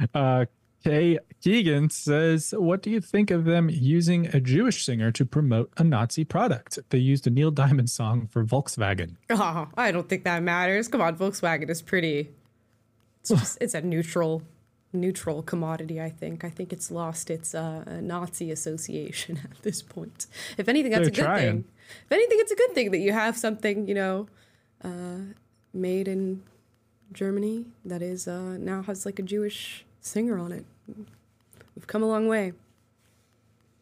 [0.15, 0.47] uh,
[0.87, 5.73] Kay Keegan says, What do you think of them using a Jewish singer to promote
[5.77, 6.79] a Nazi product?
[6.91, 9.17] They used a Neil Diamond song for Volkswagen.
[9.31, 10.87] Oh, I don't think that matters.
[10.87, 12.31] Come on, Volkswagen is pretty.
[13.21, 14.43] It's just it's a neutral,
[14.93, 16.01] neutral commodity.
[16.01, 16.45] I think.
[16.45, 20.27] I think it's lost its uh, Nazi association at this point.
[20.57, 21.63] If anything, that's They're a good trying.
[21.63, 21.65] thing.
[22.05, 24.29] If anything, it's a good thing that you have something you know,
[24.85, 25.35] uh,
[25.75, 26.45] made in
[27.13, 30.65] Germany that is uh, now has like a Jewish singer on it.
[30.89, 32.53] We've come a long way.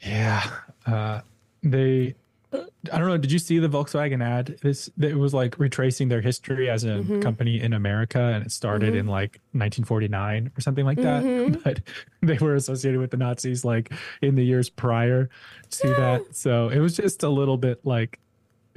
[0.01, 0.45] Yeah.
[0.87, 1.21] Uh,
[1.63, 2.15] they,
[2.53, 3.17] I don't know.
[3.17, 4.59] Did you see the Volkswagen ad?
[4.63, 7.23] This it was like retracing their history as a Mhm.
[7.23, 8.99] company in America, and it started Mhm.
[8.99, 11.25] in like 1949 or something like that.
[11.25, 11.63] Mhm.
[11.65, 11.81] But
[12.21, 13.93] they were associated with the Nazis like
[14.23, 15.29] in the years prior
[15.71, 16.37] to that.
[16.37, 18.21] So it was just a little bit like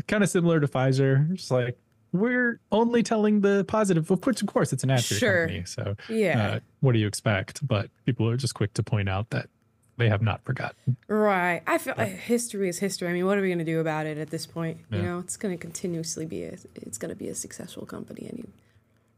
[0.07, 1.33] kind of similar to Pfizer.
[1.33, 1.77] Just like
[2.13, 4.09] we're only telling the positive.
[4.09, 5.45] Of course, of course, it's an ad Sure.
[5.47, 5.65] company.
[5.65, 6.47] So Yeah.
[6.55, 7.65] uh, what do you expect?
[7.67, 9.49] But people are just quick to point out that
[9.97, 10.95] they have not forgotten.
[11.07, 11.63] Right.
[11.65, 13.07] I feel like history is history.
[13.07, 14.77] I mean, what are we going to do about it at this point?
[14.91, 18.27] You know, it's going to continuously be a, it's going to be a successful company
[18.31, 18.49] any No,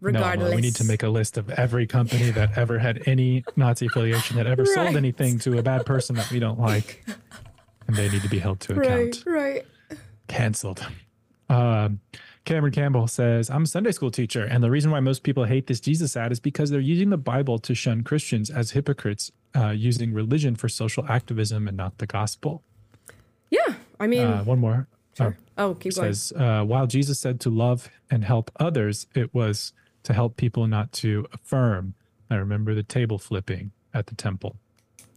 [0.01, 0.45] regardless.
[0.47, 3.87] well, we need to make a list of every company that ever had any Nazi
[3.87, 4.73] affiliation that ever Right.
[4.73, 7.03] sold anything to a bad person that we don't like,
[7.87, 9.23] and they need to be held to account.
[9.25, 9.65] Right, right.
[10.29, 10.85] Canceled.
[11.49, 11.99] Um,
[12.49, 15.67] Cameron Campbell says, I'm a Sunday school teacher, and the reason why most people hate
[15.67, 19.69] this Jesus ad is because they're using the Bible to shun Christians as hypocrites, uh,
[19.69, 22.63] using religion for social activism and not the gospel.
[23.51, 23.75] Yeah.
[23.99, 24.87] I mean, Uh, one more.
[25.15, 25.37] Sure.
[25.59, 26.11] Oh, keep going.
[26.11, 29.71] says, uh, while Jesus said to love and help others, it was
[30.01, 31.93] to help people, not to affirm.
[32.31, 34.57] I remember the table flipping at the temple.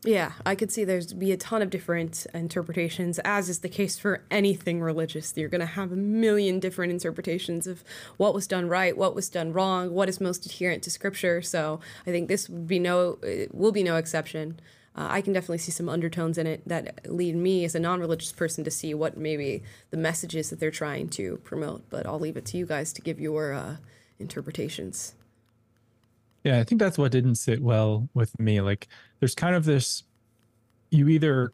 [0.05, 4.01] Yeah, I could see there's be a ton of different interpretations, as is the case
[4.01, 5.33] for anything religious.
[5.37, 7.85] You're going to have a million different interpretations of
[8.17, 11.41] what was done right, what was done wrong, what is most adherent to Scripture.
[11.41, 13.19] So I think this would be no,
[13.53, 14.59] will be no exception.
[14.97, 18.33] Uh, I can definitely see some undertones in it that lead me as a non-religious
[18.33, 21.89] person to see what maybe the messages that they're trying to promote.
[21.91, 23.77] But I'll leave it to you guys to give your uh,
[24.19, 25.15] interpretations.
[26.45, 28.61] Yeah, I think that's what didn't sit well with me.
[28.61, 28.89] Like,
[29.21, 30.03] there's kind of this
[30.91, 31.53] you either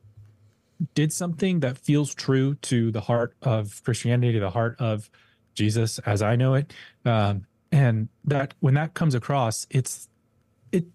[0.95, 5.11] did something that feels true to the heart of Christianity, the heart of
[5.55, 6.73] Jesus as I know it.
[7.05, 10.09] Um, and that when that comes across, it's
[10.73, 10.87] it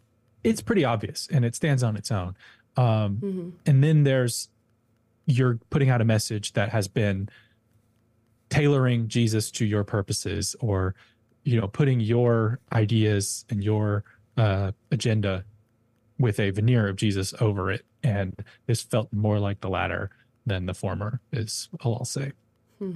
[0.44, 2.36] it's pretty obvious and it stands on its own.
[2.76, 3.52] Um, Mhm.
[3.66, 4.50] and then there's
[5.26, 7.30] you're putting out a message that has been
[8.50, 10.96] tailoring Jesus to your purposes or
[11.44, 14.04] you know putting your ideas and your
[14.38, 15.44] uh, agenda
[16.20, 18.34] with a veneer of Jesus over it and
[18.68, 20.10] this felt more like the latter
[20.46, 22.32] than the former is all I'll say.
[22.80, 22.92] Hmm.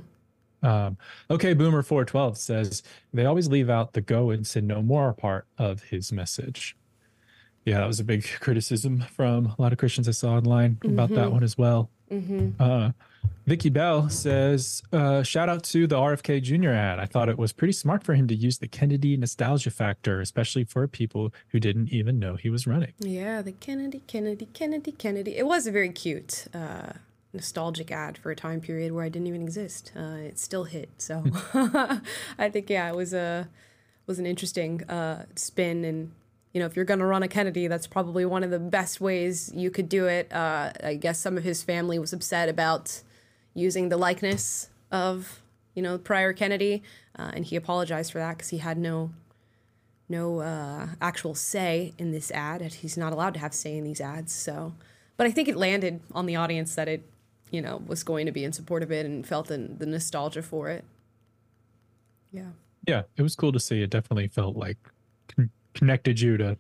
[0.64, 0.98] Um,
[1.30, 2.84] okay, Boomer 412 says
[3.14, 6.76] they always leave out the go and sin no more part of his message.
[7.66, 11.10] Yeah, that was a big criticism from a lot of Christians I saw online about
[11.10, 11.32] that Mhm.
[11.32, 11.90] one as well.
[12.12, 12.62] Mm-hmm.
[12.62, 12.92] Uh,
[13.46, 16.72] Vicky Bell says, uh, shout out to the RFK Jr.
[16.72, 17.00] ad.
[17.00, 20.66] I thought it was pretty smart for him to use the Kennedy nostalgia factor, especially
[20.66, 22.92] for people who didn't even know he was running.
[23.00, 25.38] Yeah, the Kennedy, Kennedy, Kennedy, Kennedy.
[25.38, 26.94] It was a very cute, uh,
[27.34, 29.94] nostalgic ad for a time period where I didn't even exist.
[29.96, 31.24] Uh, it still hit, so
[32.38, 33.48] I think yeah, it was a
[34.08, 35.86] was an interesting uh, spin.
[35.86, 36.12] And
[36.54, 39.52] you know, if you're gonna run a Kennedy, that's probably one of the best ways
[39.54, 40.32] you could do it.
[40.32, 43.02] Uh, I guess some of his family was upset about
[43.54, 45.42] using the likeness of
[45.76, 46.84] you know prior Kennedy,
[47.18, 49.12] uh, and he apologized for that because he had no
[50.10, 52.62] no uh, actual say in this ad.
[52.62, 54.32] He's not allowed to have say in these ads.
[54.34, 54.74] So,
[55.18, 57.04] but I think it landed on the audience that it
[57.52, 60.70] you know was going to be in support of it and felt the, nostalgia for
[60.70, 60.86] it.
[62.32, 62.52] Yeah.
[62.88, 63.82] Yeah, it was cool to see.
[63.82, 64.78] It definitely felt like
[65.78, 66.58] connected you to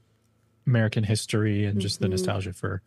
[0.66, 2.12] American history and just the Mhm.
[2.12, 2.82] nostalgia for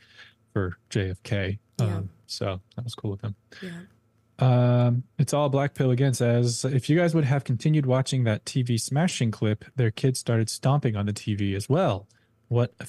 [0.53, 1.59] for JFK.
[1.79, 1.97] Yeah.
[1.99, 3.37] Um, so that was cool with them.
[3.63, 3.83] Yeah.
[4.39, 8.45] Um, it's all black pill again says if you guys would have continued watching that
[8.47, 12.09] TV smashing clip, their kids started stomping on the TV as well.
[12.49, 12.87] What a,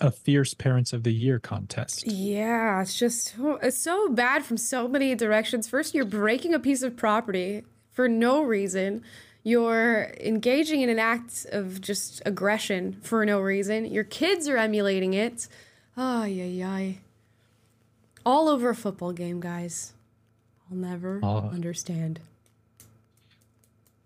[0.00, 2.04] a fierce parents of the year contest.
[2.06, 5.68] Yeah, it's just it's so bad from so many directions.
[5.68, 7.62] First, you're breaking a piece of property
[7.92, 9.02] for no reason.
[9.44, 13.86] You're engaging in an act of just aggression for no reason.
[13.86, 15.48] Your kids are emulating it.
[15.96, 16.92] Oh, yeah, yeah.
[18.24, 19.92] All over a football game, guys.
[20.70, 21.50] I'll never Oh.
[21.52, 22.20] understand.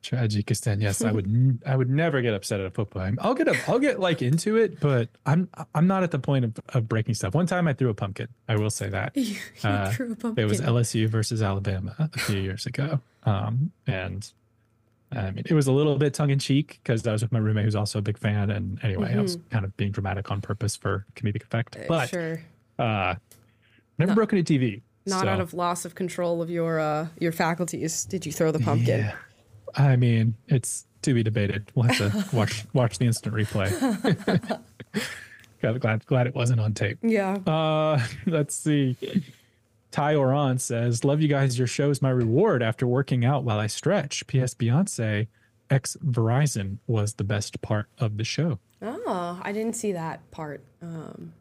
[0.02, 1.58] Tajikistan, yes, I would.
[1.66, 3.18] I would never get upset at a football game.
[3.20, 6.44] I'll get a, I'll get like into it, but I'm I'm not at the point
[6.44, 7.34] of, of breaking stuff.
[7.34, 8.28] One time I threw a pumpkin.
[8.48, 9.16] I will say that.
[9.16, 10.60] You Uh, threw a It was.
[10.60, 14.30] LSU versus Alabama a few years ago, um, and
[15.12, 17.38] I mean it was a little bit tongue in cheek because I was with my
[17.38, 19.50] roommate who's also a big fan, and anyway, I was Mhm.
[19.50, 21.76] kind of being dramatic on purpose for comedic effect.
[21.76, 22.40] Uh, But sure.
[22.78, 23.14] uh,
[23.98, 24.82] never broken a TV.
[25.06, 28.04] Not so- out of loss of control of your uh, your faculties.
[28.04, 28.98] Did you throw the pumpkin?
[29.00, 29.14] Yeah.
[29.76, 31.70] I mean, it's to be debated.
[31.76, 33.70] We'll have to watch watch the instant replay.
[35.60, 36.98] glad, glad glad it wasn't on tape.
[37.02, 37.34] Yeah.
[37.46, 38.96] Uh, let's see.
[39.96, 41.56] Ty Oran says, "Love you guys.
[41.56, 44.52] Your show is my reward after working out while I stretch." P.S.
[44.52, 45.26] Beyonce,
[45.70, 48.58] ex Verizon, was the best part of the show.
[48.82, 50.62] Oh, I didn't see that part.
[50.82, 51.32] Um,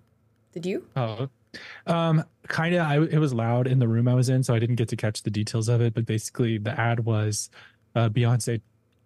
[0.53, 0.87] did you?
[0.95, 1.27] Oh,
[1.85, 3.13] um, kind of.
[3.13, 5.23] It was loud in the room I was in, so I didn't get to catch
[5.23, 5.93] the details of it.
[5.93, 7.49] But basically, the ad was
[7.93, 8.61] uh, Beyonce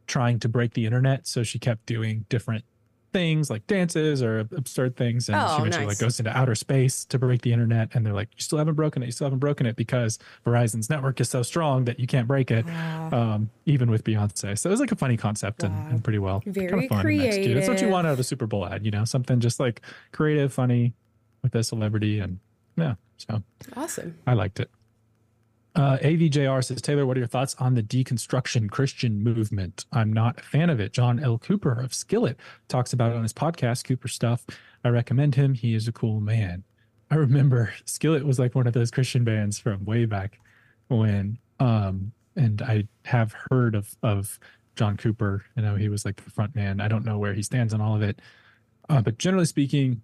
[0.06, 2.66] trying to break the internet, so she kept doing different
[3.12, 5.96] things like dances or absurd things, and Oh, she eventually nice.
[5.96, 7.90] like goes into outer space to break the internet.
[7.94, 9.08] And they're like, "You still haven't broken it.
[9.08, 12.52] You still haven't broken it because Verizon's network is so strong that you can't break
[12.52, 12.66] it,
[13.12, 16.42] um, even with Beyonce." So it was like a funny concept and, and pretty well,
[16.42, 17.58] kind Very of fun and executed.
[17.58, 19.82] That's what you want out of a Super Bowl ad, you know, something just like
[20.12, 20.94] creative, funny
[21.42, 22.40] with a celebrity, and
[22.78, 23.42] yeah, so
[23.76, 24.18] Awesome.
[24.28, 24.70] I liked it.
[25.76, 29.86] Uh, AVJR says, Taylor, what are your thoughts on the deconstruction Christian movement?
[29.92, 30.94] I'm not a fan of it.
[30.94, 31.38] John L.
[31.38, 34.46] Cooper of Skillet talks about it on his podcast, Cooper Stuff.
[34.84, 35.54] I recommend him.
[35.54, 36.64] He is a cool man.
[37.12, 40.40] I remember Skillet was like one of those Christian bands from way back
[40.88, 44.40] when, um, and I have heard of, of
[44.76, 45.44] John Cooper.
[45.56, 46.82] You know, he was like the front man.
[46.82, 48.22] I don't know where he stands on all of it.
[48.90, 50.02] Uh, but generally speaking,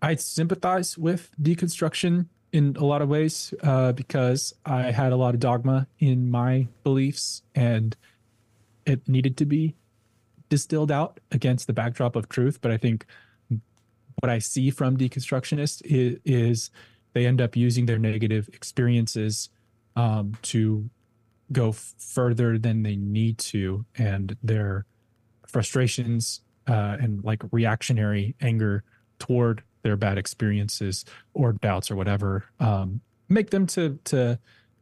[0.00, 5.34] I sympathize with deconstruction in a lot of ways uh, because I had a lot
[5.34, 7.96] of dogma in my beliefs and
[8.86, 9.74] it needed to be
[10.48, 12.60] distilled out against the backdrop of truth.
[12.60, 13.06] But I think
[14.20, 16.70] what I see from deconstructionists is, is
[17.12, 19.50] they end up using their negative experiences
[19.96, 20.88] um, to
[21.52, 24.84] go further than they need to, and their
[25.46, 28.84] frustrations uh, and like reactionary anger
[29.18, 34.36] toward their bad experiences or doubts or whatever um, make them to to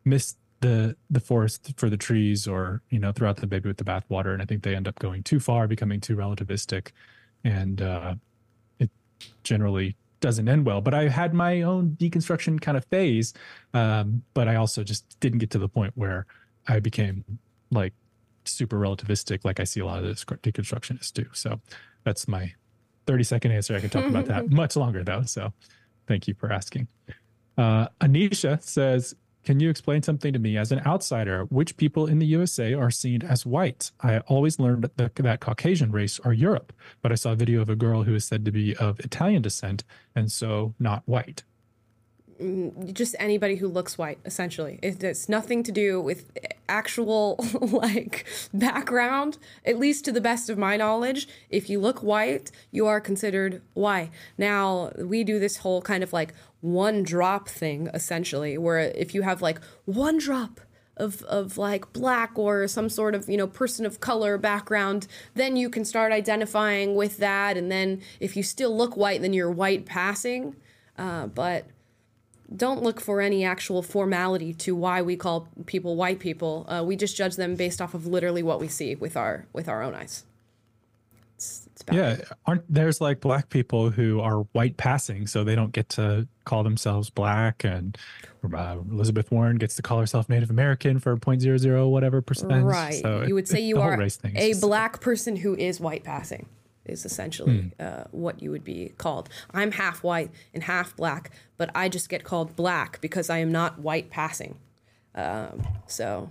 [0.07, 3.85] miss the the forest for the trees or you know throughout the baby with the
[3.85, 4.33] bathwater.
[4.33, 6.93] And i think they end up going too far becoming too relativistic.
[7.45, 8.15] And uh,
[8.79, 8.91] it
[9.43, 10.81] generally doesn't end well.
[10.81, 13.35] But i had my own deconstruction kind of phase
[13.75, 16.25] um, but i also just didn't get to the point where
[16.67, 17.25] i became
[17.71, 17.93] like
[18.47, 20.15] super relativistic like i see a lot of the
[20.51, 21.27] deconstructionists do.
[21.35, 21.61] So
[22.05, 22.55] that's my
[23.07, 25.53] 30 second answer i can talk about that much longer though so
[26.07, 26.89] thank you for asking.
[27.57, 29.15] Uh, anisha says
[29.45, 31.45] can you explain something to me as an outsider?
[31.51, 33.93] Which people in the usa are seen as white?
[34.01, 36.73] I always learned that, that caucasian race are europe
[37.03, 39.43] but i saw a video of a girl who is said to be of italian
[39.43, 41.43] descent and so not white
[42.93, 44.79] just anybody who looks white essentially.
[44.83, 46.31] It has nothing to do with
[46.69, 51.29] actual like background at least to the best of my knowledge.
[51.51, 54.11] If you look white you are considered white.
[54.39, 59.23] Now we do this whole kind of like one drop thing essentially where if you
[59.23, 60.61] have like one drop
[60.97, 65.57] of, of like black or some sort of you know person of color background then
[65.57, 67.57] you can start identifying with that.
[67.57, 70.57] And then if you still look white then you're white passing.
[70.97, 71.67] Uh, but
[72.55, 76.67] don't look for any actual formality to why we call people white people.
[76.69, 79.69] Uh, we just judge them based off of literally what we see with our with
[79.69, 80.25] our own eyes.
[81.37, 82.17] It's, it's yeah,
[82.47, 86.63] aren't there's like black people who are white passing, so they don't get to call
[86.63, 87.97] themselves black, and
[88.45, 92.65] uh, Elizabeth Warren gets to call herself Native American for 0.00 whatever percent.
[92.65, 93.01] Right.
[93.01, 94.01] So you would say you are
[94.35, 96.47] a black person who is white passing.
[96.87, 97.69] Is essentially Hmm.
[97.81, 99.29] uh, what you would be called.
[99.53, 103.51] I'm half white and half black, but I just get called black because I am
[103.51, 104.57] not white passing.
[105.15, 106.31] Um, so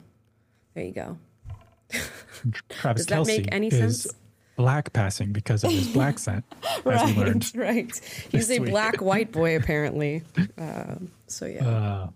[0.76, 1.18] there you go.
[2.70, 4.16] Travis Does that Kelce make any is sense?
[4.56, 6.44] black passing because of his black scent,
[6.86, 7.52] as we learned.
[7.56, 8.28] right, right.
[8.32, 8.70] He's a week.
[8.70, 10.24] black white boy apparently.
[10.58, 11.68] Um, so yeah.
[11.68, 12.10] Uh,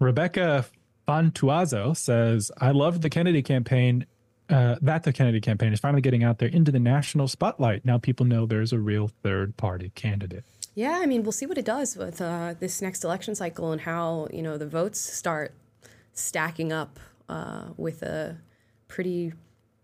[0.00, 0.66] Rebecca
[1.08, 4.06] Fantuazo says, I love the Kennedy campaign.
[4.50, 7.84] Uh, that the Kennedy campaign is finally getting out there into the national spotlight.
[7.84, 10.44] Now people know there's a real third party candidate.
[10.74, 13.80] Yeah, I mean, we'll see what it does with uh, this next election cycle and
[13.80, 15.54] how you know the votes start
[16.12, 16.98] stacking up
[17.28, 18.36] uh, with a
[18.88, 19.32] pretty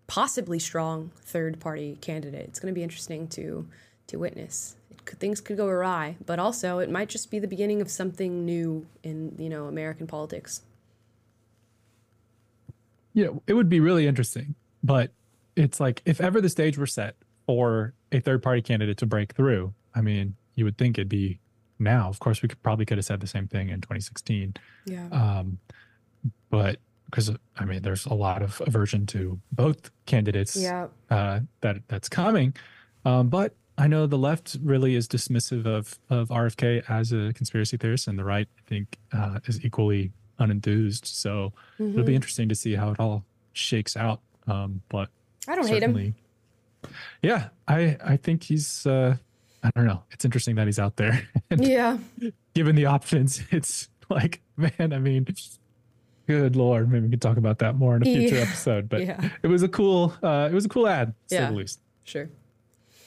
[0.07, 2.47] possibly strong third party candidate.
[2.49, 3.66] It's going to be interesting to
[4.09, 4.77] to witness.
[4.91, 7.91] It could, things could go awry, but also it might just be the beginning of
[7.91, 10.62] something new in you know American politics.
[13.20, 15.12] You know, it would be really interesting, but
[15.56, 17.16] it's like if ever the stage were set
[17.47, 21.38] for a third party candidate to break through, I mean, you would think it'd be
[21.78, 22.09] now.
[22.09, 24.55] Of course, we could probably could have said the same thing in 2016.
[24.86, 25.09] Yeah.
[25.09, 25.59] Um,
[26.51, 30.86] but because I mean, there's a lot of aversion to both candidates Yeah.
[31.10, 32.55] uh, that that's coming.
[33.05, 37.76] Um, but I know the left really is dismissive of of RFK as a conspiracy
[37.76, 41.04] theorist, and the right, I think, uh, is equally unenthused.
[41.06, 42.16] So it'll be Mhm.
[42.16, 44.20] interesting to see how it all shakes out.
[44.46, 45.08] Um, but
[45.46, 46.14] I don't hate him.
[47.22, 48.86] Yeah, I I think he's.
[48.86, 49.16] Uh,
[49.62, 50.02] I don't know.
[50.10, 51.28] It's interesting that he's out there.
[51.56, 51.98] Yeah.
[52.54, 55.26] given the options, it's like, man, I mean,
[56.26, 58.40] good lord, maybe we can talk about that more in a future Yeah.
[58.42, 58.88] episode.
[58.88, 59.30] But Yeah.
[59.42, 61.50] it was a cool, uh, it was a cool ad, to say Yeah.
[61.50, 61.80] the least.
[62.04, 62.30] Sure.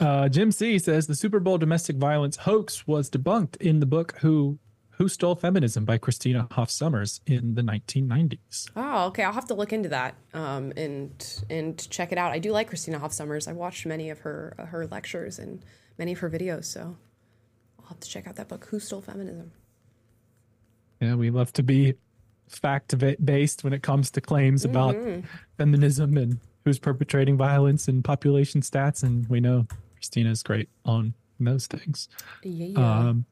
[0.00, 4.14] Uh, Jim C says the Super Bowl domestic violence hoax was debunked in the book
[4.20, 4.58] "Who
[4.98, 8.70] Who Stole Feminism" by Christina Hoff Sommers in the 1990s.
[8.76, 9.24] Oh, okay.
[9.24, 12.32] I'll have to look into that um, and and check it out.
[12.32, 13.48] I do like Christina Hoff Sommers.
[13.48, 15.64] I've watched many of her uh, her lectures and
[15.98, 16.96] many of her videos, so
[17.80, 18.66] I'll have to check out that book.
[18.70, 19.50] Who stole feminism?
[21.00, 21.94] Yeah, we love to be
[22.48, 22.94] fact
[23.24, 25.24] based when it comes to claims about Mhm.
[25.58, 29.66] feminism and who's perpetrating violence and population stats, and we know
[29.96, 32.08] Christina's great on those things.
[32.42, 32.78] Yeah.
[33.08, 33.26] Um,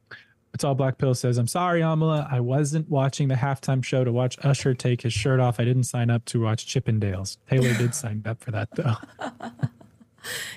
[0.54, 2.30] it's all Black Pill says, I'm sorry, Amala.
[2.32, 5.58] I wasn't watching the halftime show to watch Usher take his shirt off.
[5.58, 7.38] I didn't sign up to watch Chippendales.
[7.48, 8.94] Taylor did sign up for that, though.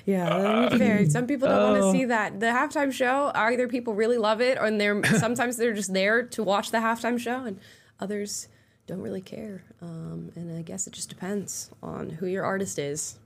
[0.04, 1.10] Yeah, be fair.
[1.10, 1.92] Some people don't want Oh.
[1.92, 2.38] to see that.
[2.38, 6.44] The halftime show, either people really love it, or they're sometimes they're just there to
[6.44, 7.58] watch the halftime show, and
[7.98, 8.46] others
[8.86, 9.64] don't really care.
[9.82, 13.18] Um, and I guess it just depends on who your artist is.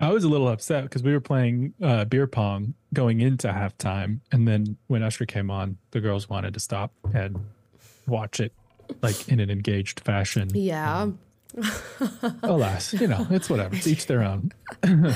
[0.00, 4.20] I was a little upset because we were playing uh, beer pong going into halftime.
[4.30, 7.36] And then when Usher came on, the girls wanted to stop and
[8.06, 8.52] watch it
[9.02, 10.50] like in an engaged fashion.
[10.54, 11.10] Yeah.
[12.42, 13.74] Alas, you know, it's whatever.
[13.74, 14.52] It's each their own.
[14.84, 15.14] uh,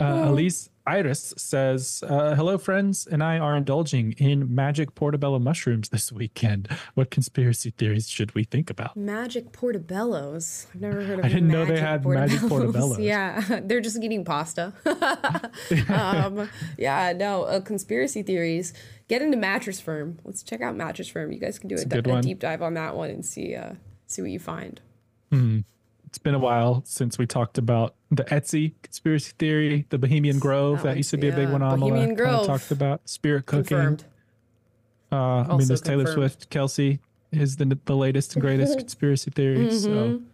[0.00, 6.10] Elise Iris says, uh, Hello, friends, and I are indulging in magic portobello mushrooms this
[6.10, 6.68] weekend.
[6.94, 8.96] What conspiracy theories should we think about?
[8.96, 10.66] Magic portobellos.
[10.74, 12.98] I've never heard of I didn't know they had magic portobellos.
[13.02, 14.72] Yeah, they're just eating pasta.
[15.88, 16.48] um,
[16.78, 18.72] yeah, no, uh, conspiracy theories.
[19.08, 20.18] Get into Mattress Firm.
[20.24, 21.32] Let's check out Mattress Firm.
[21.32, 22.22] You guys can do a, a good a one.
[22.22, 23.74] deep dive on that one and see uh,
[24.06, 24.80] see what you find.
[25.30, 25.60] Hmm.
[26.12, 30.82] It's been a while since we talked about the Etsy conspiracy theory, the Bohemian Grove.
[30.82, 31.62] That, That used to be a big one.
[31.62, 32.46] Amala Bohemian Grove.
[32.46, 33.64] talked about spirit cooking.
[33.78, 34.04] Confirmed.
[35.10, 36.06] Uh, I mean, there's Taylor.
[36.12, 36.98] Swift, Kelce
[37.30, 39.70] is the the latest and greatest conspiracy theory.
[39.72, 40.24] So Mhm.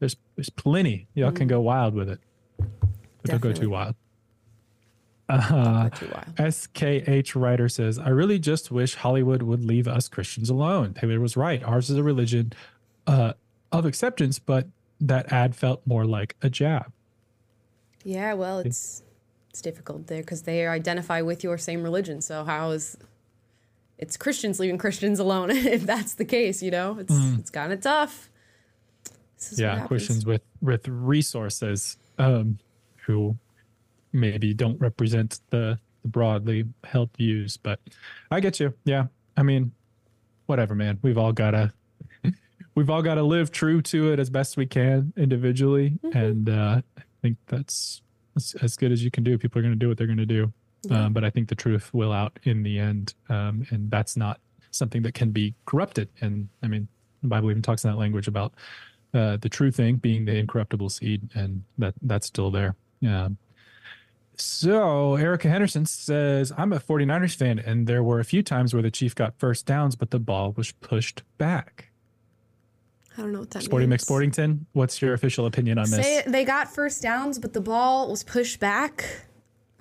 [0.00, 1.08] there's there's plenty.
[1.14, 2.20] Y'all can go wild with it,
[2.58, 3.94] but don't go too wild.
[5.30, 5.88] Uh,
[6.36, 10.92] SKH writer says, I really just wish Hollywood would leave us Christians alone.
[10.92, 11.62] Taylor was right.
[11.64, 12.52] Ours is a religion
[13.06, 13.32] uh,
[13.72, 14.66] of acceptance, but
[15.00, 16.92] that ad felt more like a jab.
[18.04, 19.02] Yeah, well, it's
[19.50, 22.20] it's difficult there because they identify with your same religion.
[22.20, 22.96] So how is
[23.98, 25.50] it's Christians leaving Christians alone.
[25.52, 27.38] if that's the case, you know, it's Mm.
[27.38, 28.30] it's kind of tough.
[29.36, 29.86] This is what yeah.
[29.86, 32.58] Christians with with resources um,
[33.06, 33.36] who
[34.12, 37.56] maybe don't represent the, the broadly held views.
[37.56, 37.80] But
[38.30, 38.74] I get you.
[38.84, 39.06] Yeah,
[39.36, 39.72] I mean,
[40.46, 40.98] whatever, man.
[41.02, 41.72] We've all gotta
[42.74, 46.16] we've all gotta live true to it as best we can individually, Mm-hmm.
[46.18, 48.02] and uh, I think that's,
[48.34, 49.36] that's as good as you can do.
[49.38, 50.52] People are gonna do what they're gonna do.
[50.84, 51.04] Yeah.
[51.06, 54.40] Um, but I think the truth will out in the end, um, and that's not
[54.70, 56.08] something that can be corrupted.
[56.22, 56.88] And I mean,
[57.20, 58.54] the Bible even talks in that language about
[59.12, 62.76] uh, the true thing being the incorruptible seed, and that that's still there.
[63.06, 63.36] Um,
[64.36, 68.82] so Erica Henderson says, "I'm a 49ers fan, and there were a few times where
[68.82, 71.89] the Chief got first downs, but the ball was pushed back."
[73.16, 74.04] I don't know what that Sporting means.
[74.04, 76.04] McSportington, what's your official opinion on this?
[76.04, 79.04] Say they got first downs, but the ball was pushed back.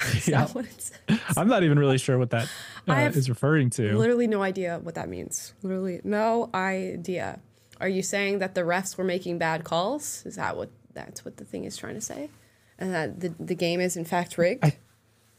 [0.26, 0.46] Yeah.
[0.46, 1.20] that what it says?
[1.36, 2.50] I'm not even really sure what that
[2.88, 3.98] uh, is referring to.
[3.98, 5.54] Literally no idea what that means.
[5.62, 7.42] Literally no idea.
[7.82, 10.26] Are you saying that the refs were making bad calls?
[10.26, 12.30] Is that what that's what the thing is trying to say?
[12.78, 14.74] And that the, the game is in fact rigged?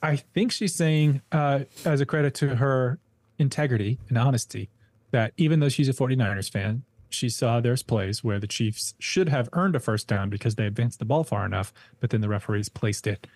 [0.02, 2.98] I think she's saying, uh, as a credit to her
[3.38, 4.68] integrity and honesty,
[5.10, 9.28] that even though she's a 49ers fan, she saw there's plays where the Chiefs should
[9.28, 12.28] have earned a first down because they advanced the ball far enough, but then the
[12.28, 13.26] referees placed it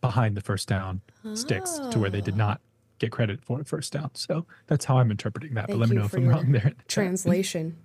[0.00, 1.00] behind the first down
[1.34, 2.60] sticks to where they did not
[2.98, 4.10] get credit for a first down.
[4.14, 5.66] So that's how I'm interpreting that.
[5.66, 6.72] Thank but let me know if I'm wrong there.
[6.88, 7.76] Translation.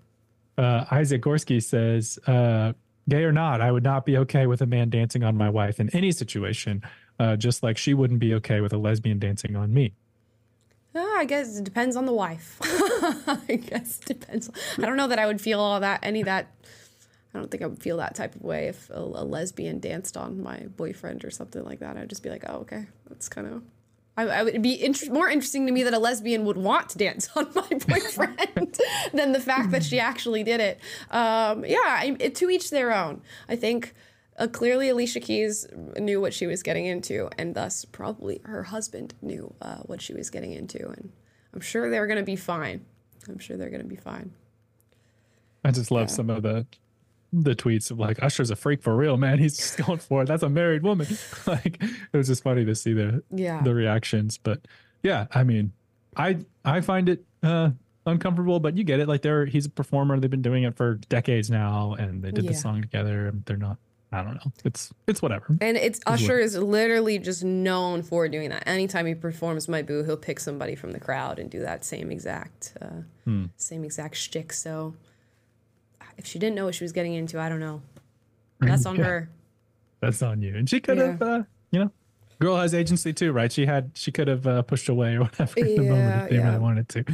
[0.57, 2.73] Uh, Isaac Gorski says, uh,
[3.07, 5.79] gay or not, I would not be okay with a man dancing on my wife
[5.79, 6.83] in any situation,
[7.19, 9.93] uh, just like she wouldn't be okay with a lesbian dancing on me.
[10.97, 12.57] Ah, I guess it depends on the wife.
[12.61, 14.49] I guess it depends.
[14.77, 16.51] I don't know that I would feel all that any that.
[17.33, 20.17] I don't think I would feel that type of way if a, a lesbian danced
[20.17, 21.97] on my boyfriend or something like that.
[21.97, 23.61] I'd just be like, oh, okay, that's kind of.
[24.17, 26.97] I, I would be inter- more interesting to me that a lesbian would want to
[26.97, 28.79] dance on my boyfriend
[29.13, 30.79] than the fact that she actually did it.
[31.11, 33.21] Um, yeah, I, it, to each their own.
[33.47, 33.93] I think
[34.37, 39.13] uh, clearly Alicia Keys knew what she was getting into, and thus probably her husband
[39.21, 41.11] knew uh, what she was getting into, and
[41.53, 42.85] I'm sure they're going to be fine.
[43.27, 44.31] I'm sure they're going to be fine.
[45.63, 46.65] I just love some of the
[47.33, 49.37] the tweets of like Usher's a freak for real, man.
[49.37, 50.27] He's just going for it.
[50.27, 51.07] That's a married woman.
[51.47, 53.61] like it was just funny to see the Yeah.
[53.63, 54.37] the reactions.
[54.37, 54.61] But
[55.03, 55.73] yeah, I mean,
[56.15, 57.71] I I find it uh
[58.05, 59.09] uncomfortable, but you get it.
[59.09, 60.17] Like they're he's a performer.
[60.19, 62.51] They've been doing it for decades now, and they did Yeah.
[62.51, 63.27] the song together.
[63.27, 63.77] And they're not.
[64.11, 64.51] I don't know.
[64.63, 65.57] It's it's whatever.
[65.59, 68.63] And it's Usher is literally just known for doing that.
[68.65, 72.09] Anytime he performs My Boo, he'll pick somebody from the crowd and do that same
[72.09, 73.45] exact, uh, Hmm.
[73.57, 74.53] same exact shtick.
[74.53, 74.95] So
[76.17, 77.81] if she didn't know what she was getting into, I don't know.
[78.61, 79.03] That's on Yeah.
[79.03, 79.29] her.
[79.99, 80.55] That's on you.
[80.55, 81.91] And she could have, uh, you know,
[82.39, 83.51] girl has agency too, right?
[83.51, 86.35] She had, she could have uh, pushed away or whatever in the moment if they
[86.37, 86.45] yeah.
[86.47, 87.05] really wanted to.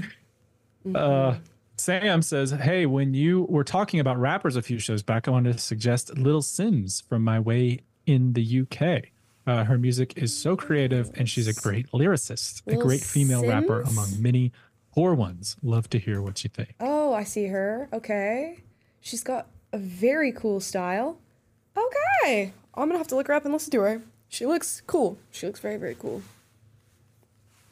[0.93, 1.35] Uh,
[1.83, 5.51] Sam says, "Hey, when you were talking about rappers a few shows back, I wanted
[5.51, 9.11] to suggest Little Simz from my way in the UK.
[9.45, 13.81] Uh, her music is so creative, and she's a great lyricist, a great female rapper
[13.81, 14.53] among many
[14.93, 15.57] poor ones.
[15.61, 17.89] Love to hear what you think." Oh, I see her.
[17.91, 18.63] Okay.
[19.01, 21.17] She's got a very cool style.
[21.75, 22.53] Okay.
[22.75, 24.01] I'm going to have to look her up and listen to her.
[24.29, 25.17] She looks cool.
[25.31, 26.21] She looks very, very cool.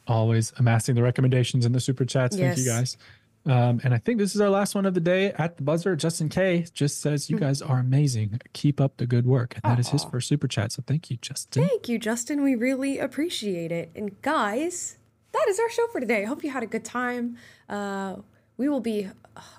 [0.06, 2.36] always amassing the recommendations in the super chats.
[2.36, 2.98] Thank you guys.
[3.44, 5.96] Um, and I think this is our last one of the day at the buzzer.
[5.96, 7.34] Justin K just says, Hmm.
[7.34, 8.40] You guys are amazing.
[8.52, 9.54] Keep up the good work.
[9.62, 10.72] And that is his first super chat.
[10.72, 11.66] So thank you, Justin.
[11.66, 12.42] Thank you, Justin.
[12.42, 13.90] We really appreciate it.
[13.96, 14.98] And guys,
[15.32, 16.22] that is our show for today.
[16.22, 17.36] I hope you had a good time.
[17.68, 18.16] Uh,
[18.58, 19.08] we will be,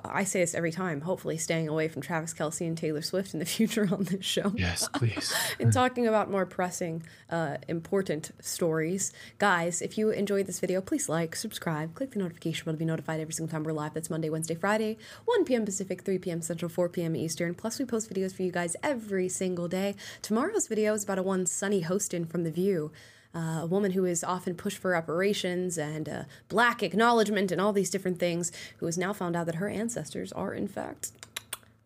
[0.06, 3.40] I say this every time, hopefully staying away from Travis Kelce and Taylor Swift in
[3.40, 4.54] the future on this show.
[4.56, 5.34] Yes, please.
[5.60, 9.12] and talking about more pressing, uh, important stories.
[9.40, 12.86] Guys, if you enjoyed this video, please like, subscribe, click the notification bell to be
[12.86, 13.94] notified every single time we're live.
[13.94, 15.66] That's Monday, Wednesday, Friday, 1 p.m.
[15.66, 16.41] Pacific, 3 p.m.
[16.41, 17.16] Central, 4 p.m.
[17.16, 17.56] Eastern.
[17.56, 19.95] Plus, we post videos for you guys every single day.
[20.22, 22.91] Tomorrow's video is about a one Sunny Hostin from The View.
[23.35, 27.73] Uh, a woman who is often pushed for reparations and uh, black acknowledgement and all
[27.73, 31.11] these different things, who has now found out that her ancestors are, in fact,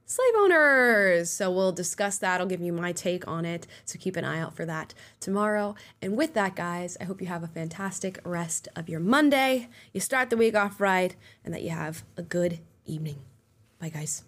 [0.06, 1.30] slave owners.
[1.30, 2.41] So we'll discuss that.
[2.41, 3.68] I'll give you my take on it.
[3.86, 5.76] So keep an eye out for that tomorrow.
[6.02, 9.69] And with that, guys, I hope you have a fantastic rest of your Monday.
[9.94, 11.15] You start the week off right,
[11.45, 13.19] and that you have a good evening.
[13.80, 14.24] Bye, guys.